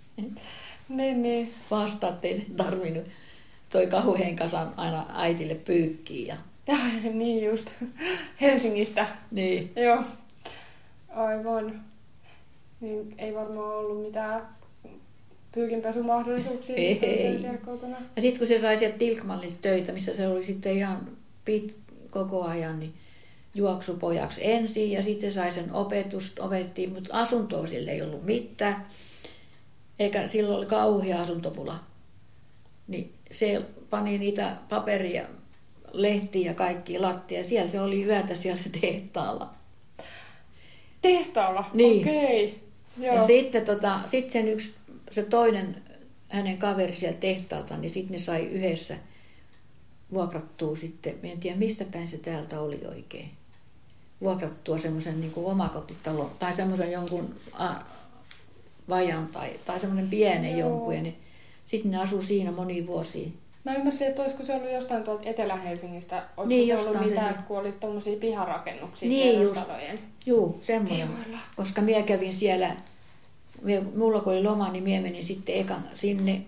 Niin, 0.89 1.21
niin. 1.21 1.53
Vasta, 1.71 2.09
ettei 2.09 2.37
sen 2.37 2.55
tarvinnut 2.55 3.05
toi 3.69 3.87
kauhean 3.87 4.35
kasan 4.35 4.73
aina 4.77 5.05
äitille 5.13 5.55
pyykkiä. 5.55 6.37
Ja, 6.67 6.77
niin 7.13 7.45
just. 7.45 7.69
Helsingistä. 8.41 9.07
niin. 9.31 9.71
Joo. 9.75 10.03
Aivan. 11.09 11.81
Niin 12.81 13.15
ei 13.17 13.33
varmaan 13.33 13.75
ollut 13.75 14.01
mitään 14.01 14.41
pyykinpesumahdollisuuksia 15.51 16.75
Ei. 16.75 16.93
sitten 16.93 17.41
siellä 17.41 17.57
kotona. 17.57 17.97
Ja 18.15 18.21
sitten 18.21 18.39
kun 18.39 18.47
se 18.47 18.59
sai 18.59 18.79
sieltä 18.79 18.97
töitä, 19.61 19.91
missä 19.91 20.15
se 20.15 20.27
oli 20.27 20.45
sitten 20.45 20.73
ihan 20.73 21.07
pit 21.45 21.75
koko 22.09 22.43
ajan, 22.43 22.79
niin 22.79 22.93
juoksupojaksi 23.55 24.41
ensin 24.43 24.91
ja 24.91 25.03
sitten 25.03 25.31
sai 25.31 25.51
sen 25.51 25.73
opetusta, 25.73 26.43
opettiin, 26.43 26.93
mutta 26.93 27.21
asuntoa 27.21 27.67
sille 27.67 27.91
ei 27.91 28.01
ollut 28.01 28.25
mitään. 28.25 28.87
Eikä 29.99 30.27
silloin 30.27 30.57
oli 30.57 30.65
kauhea 30.65 31.21
asuntopula. 31.21 31.79
Niin 32.87 33.13
se 33.31 33.61
pani 33.89 34.17
niitä 34.17 34.55
paperia, 34.69 35.25
lehtiä 35.91 36.51
ja 36.51 36.53
kaikki 36.53 36.99
lattia. 36.99 37.43
Siellä 37.43 37.71
se 37.71 37.81
oli 37.81 38.03
yötä 38.03 38.35
siellä 38.35 38.61
tehtaalla. 38.81 39.49
Tehtaalla? 41.01 41.65
Niin. 41.73 42.01
Okei. 42.01 42.59
Joo. 42.97 43.15
Ja 43.15 43.27
sitten 43.27 43.65
tota, 43.65 43.99
sit 44.05 44.31
sen 44.31 44.47
yksi, 44.47 44.73
se 45.11 45.23
toinen 45.23 45.83
hänen 46.29 46.57
kaveri 46.57 46.95
sieltä 46.95 47.19
tehtaalta, 47.19 47.77
niin 47.77 47.91
sitten 47.91 48.13
ne 48.13 48.19
sai 48.19 48.45
yhdessä 48.45 48.97
vuokrattua 50.13 50.75
sitten, 50.75 51.15
mä 51.23 51.29
en 51.29 51.39
tiedä 51.39 51.57
mistä 51.57 51.85
päin 51.91 52.07
se 52.07 52.17
täältä 52.17 52.59
oli 52.59 52.81
oikein, 52.87 53.29
vuokrattua 54.21 54.77
semmoisen 54.77 55.21
niin 55.21 55.31
omakotitalon 55.35 56.31
tai 56.39 56.55
semmoisen 56.55 56.91
jonkun 56.91 57.35
a, 57.53 57.69
vajan 58.89 59.27
tai, 59.27 59.49
tai 59.65 59.79
semmoinen 59.79 60.09
pienen 60.09 60.57
Joo. 60.57 60.69
jonkun. 60.69 60.93
Ja 60.95 61.01
ne, 61.01 61.13
sitten 61.67 61.91
ne 61.91 61.97
asui 61.97 62.23
siinä 62.25 62.51
moni 62.51 62.87
vuosia. 62.87 63.27
Mä 63.63 63.75
ymmärsin, 63.75 64.07
että 64.07 64.21
olisiko 64.21 64.43
se 64.43 64.55
ollut 64.55 64.71
jostain 64.71 65.03
tuolta 65.03 65.29
Etelä-Helsingistä, 65.29 66.23
olisiko 66.37 66.47
Niin, 66.47 66.67
se 66.67 66.87
ollut 66.89 67.05
mitään, 67.05 67.35
se- 67.35 67.41
kun 67.47 67.57
oli 67.59 67.71
tuommoisia 67.71 68.17
piharakennuksia 68.19 69.09
Niin, 69.09 69.39
just. 69.39 69.53
kerrostalojen 69.53 69.99
Juu, 70.25 70.59
semmoinen. 70.63 71.09
Koska 71.55 71.81
minä 71.81 72.01
kävin 72.01 72.33
siellä, 72.33 72.75
minä, 73.61 73.81
mulla 73.95 74.21
kun 74.21 74.33
oli 74.33 74.43
loma, 74.43 74.69
niin 74.71 74.83
minä 74.83 75.01
menin 75.01 75.25
sitten 75.25 75.55
ekan 75.55 75.83
sinne, 75.95 76.41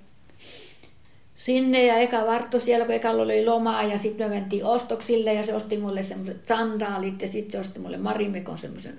sinne 1.45 1.85
ja 1.85 1.95
eka 1.95 2.25
vartto 2.25 2.59
siellä, 2.59 2.85
kun 2.85 2.95
ekalla 2.95 3.23
oli 3.23 3.45
lomaa 3.45 3.83
ja 3.83 3.99
sitten 3.99 4.29
me 4.29 4.35
mentiin 4.35 4.65
ostoksille 4.65 5.33
ja 5.33 5.45
se 5.45 5.53
osti 5.53 5.77
mulle 5.77 6.03
semmoiset 6.03 6.45
sandaalit 6.45 7.21
ja 7.21 7.27
sitten 7.27 7.51
se 7.51 7.59
osti 7.59 7.79
mulle 7.79 7.97
Marimekon 7.97 8.57
semmoisen 8.57 8.97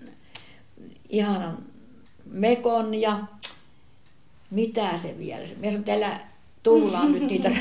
ihanan 1.09 1.59
mekon 2.24 2.95
ja 2.95 3.18
mitä 4.51 4.99
se 4.99 5.18
vielä, 5.18 5.47
se, 5.47 5.55
minä 5.55 5.72
sanoin, 5.72 5.78
että 5.78 5.95
älä 5.95 6.20
tullaan 6.62 7.12
nyt 7.12 7.22
niitä. 7.22 7.51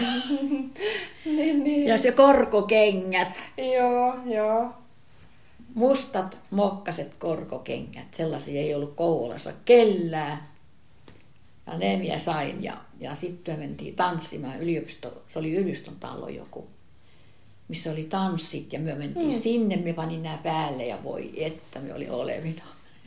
Niin, 1.25 1.63
niin. 1.63 1.87
ja 1.87 1.97
se 1.97 2.11
korkokengät, 2.11 3.27
Joo, 3.77 4.15
joo. 4.25 4.69
mustat 5.75 6.37
mokkaset 6.51 7.13
korkokengät, 7.13 8.13
sellaisia 8.13 8.61
ei 8.61 8.75
ollut 8.75 8.93
Kouvolassa 8.95 9.53
kellään. 9.65 10.43
Ja 11.67 11.77
ne 11.77 11.97
minä 11.97 12.19
sain 12.19 12.63
ja, 12.63 12.77
ja 13.01 13.15
sitten 13.15 13.59
me 13.59 13.65
mentiin 13.67 13.95
tanssimaan 13.95 14.61
yliopisto, 14.61 15.23
se 15.33 15.39
oli 15.39 15.53
yliopiston 15.55 15.95
talo 15.99 16.29
joku, 16.29 16.67
missä 17.67 17.91
oli 17.91 18.03
tanssit 18.03 18.73
ja 18.73 18.79
me 18.79 18.95
mentiin 18.95 19.35
Mm. 19.35 19.41
sinne, 19.41 19.75
me 19.77 19.93
panin 19.93 20.23
nämä 20.23 20.37
päälle 20.43 20.85
ja 20.85 21.03
voi 21.03 21.31
että 21.43 21.79
me 21.79 21.93
oli 21.93 22.09
olevina. 22.09 22.63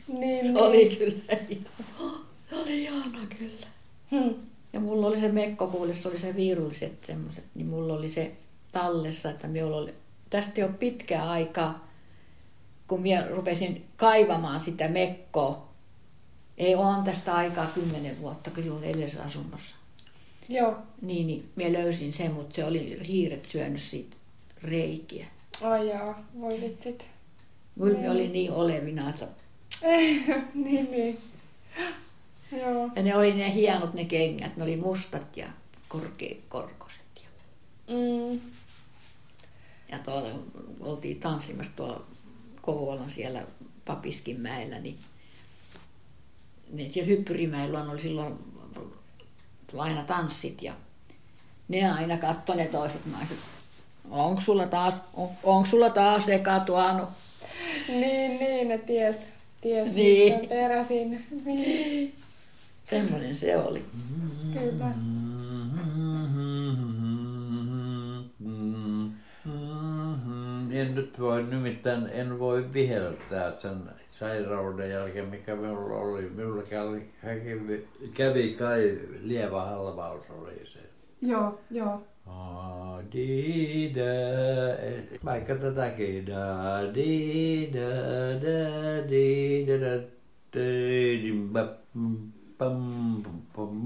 Niin, 0.07 0.45
Se 0.45 0.51
niin. 0.51 0.63
oli 0.63 0.95
kyllä, 0.97 1.39
ihana. 1.49 2.15
se 2.49 2.55
oli 2.55 2.83
ihana 2.83 3.19
kyllä. 3.39 3.67
Hmm. 4.11 4.33
Ja 4.73 4.79
mulla 4.79 5.07
oli 5.07 5.19
se 5.19 5.31
mekko, 5.31 5.67
kuule, 5.67 5.95
se 5.95 6.07
oli 6.07 6.19
se 6.19 6.35
viirulliset 6.35 7.03
semmoiset, 7.07 7.43
niin 7.55 7.67
mulla 7.67 7.93
oli 7.93 8.11
se 8.11 8.31
tallessa, 8.71 9.29
että 9.29 9.47
minulla 9.47 9.77
oli, 9.77 9.93
tästä 10.29 10.51
ei 10.55 10.63
ole 10.63 10.71
pitkää 10.79 11.29
aikaa, 11.29 11.87
kun 12.87 13.01
minä 13.01 13.27
rupesin 13.27 13.85
kaivamaan 13.97 14.61
sitä 14.61 14.87
mekkoa. 14.87 15.65
Ei 16.57 16.75
ole 16.75 17.03
tästä 17.05 17.33
aikaa 17.33 17.65
kymmenen 17.65 18.19
vuotta, 18.21 18.51
kun 18.51 18.71
olin 18.71 18.83
edellisessä 18.83 19.23
asunnossa. 19.23 19.75
Joo. 20.49 20.77
Niin, 21.01 21.27
niin 21.27 21.49
minä 21.55 21.73
löysin 21.83 22.13
sen, 22.13 22.31
mutta 22.33 22.55
se 22.55 22.65
oli 22.65 23.07
hiiret 23.07 23.45
syönyt 23.45 23.81
siitä 23.81 24.15
reikiä. 24.63 25.27
Ai 25.61 25.89
jaa, 25.89 26.23
voi 26.41 26.61
vitsit. 26.61 27.05
Kyllä 27.79 27.99
Niin. 27.99 28.11
oli 28.11 28.27
niin 28.27 28.51
olevina, 28.51 29.09
että 29.09 29.27
niin, 30.53 30.91
niin. 30.91 31.17
Joo. 32.51 32.89
ja 32.95 33.03
ne 33.03 33.15
oli 33.15 33.33
ne 33.33 33.53
hienot 33.53 33.93
ne 33.93 34.05
kengät, 34.05 34.57
ne 34.57 34.63
oli 34.63 34.77
mustat 34.77 35.37
ja 35.37 35.47
korkeakorkoiset. 35.87 37.01
Ja, 37.15 37.29
Mm. 37.95 38.39
ja 39.91 39.99
tuolla 39.99 40.29
oltiin 40.79 41.19
tanssimassa 41.19 41.71
tuolla 41.75 42.05
Kouvolan 42.61 43.11
siellä 43.11 43.43
Papiskinmäellä, 43.85 44.79
niin, 44.79 44.97
niin 46.71 46.91
siellä 46.93 47.07
Hyppyrimäellä 47.07 47.81
oli 47.91 48.01
silloin 48.01 48.35
aina 49.77 50.03
tanssit 50.03 50.61
ja 50.61 50.73
ne 51.67 51.91
aina 51.91 52.17
katsoi 52.17 52.55
ne 52.55 52.65
toiset 52.65 53.05
naiset. 53.05 53.37
Onko 54.09 54.41
sulla 54.41 54.67
taas, 54.67 54.93
on, 55.13 55.29
onko 55.43 55.67
sulla 55.69 55.89
taas 55.89 56.29
eka 56.29 56.59
tuonut? 56.59 57.09
Niin, 57.87 58.39
niin, 58.39 58.67
ne 58.67 58.77
ties, 58.77 59.17
ties 59.61 59.93
Niin. 59.93 60.33
mistä 60.39 60.47
peräsin. 60.55 61.25
Niin, 61.45 62.15
Semmoinen 62.89 63.37
se 63.37 63.57
oli. 63.57 63.85
kyllä. 64.53 64.91
En 70.71 70.95
nyt 70.95 71.19
voi, 71.19 71.43
nimittäin 71.43 72.09
en 72.13 72.39
voi 72.39 72.73
viheltää 72.73 73.51
sen 73.51 73.77
sairauden 74.19 74.89
jälkeen, 74.89 75.29
mikä 75.29 75.55
minulla 75.55 75.95
oli. 75.95 76.29
Minulla 76.29 76.63
kävi, 76.63 77.01
kävi, 77.21 77.87
kävi 78.13 78.55
kai 78.59 78.99
lievä 79.21 79.61
halvaus 79.61 80.29
oli 80.31 80.61
se. 80.65 80.79
Joo, 81.21 81.59
joo. 81.71 82.03
Ah, 82.27 83.03
di, 83.11 83.91
da, 83.95 84.01
vaikka 85.25 85.55
tätäkin. 85.55 86.27
Da, 86.27 86.93
di, 86.93 87.69
da, 87.73 87.89
da, 88.41 89.09
di, 89.09 89.65
da, 89.67 89.77
da, 89.77 90.03
di, 90.53 91.21
di, 91.23 91.31
ba, 91.51 91.67
pam, 92.57 93.23
pam, 93.23 93.85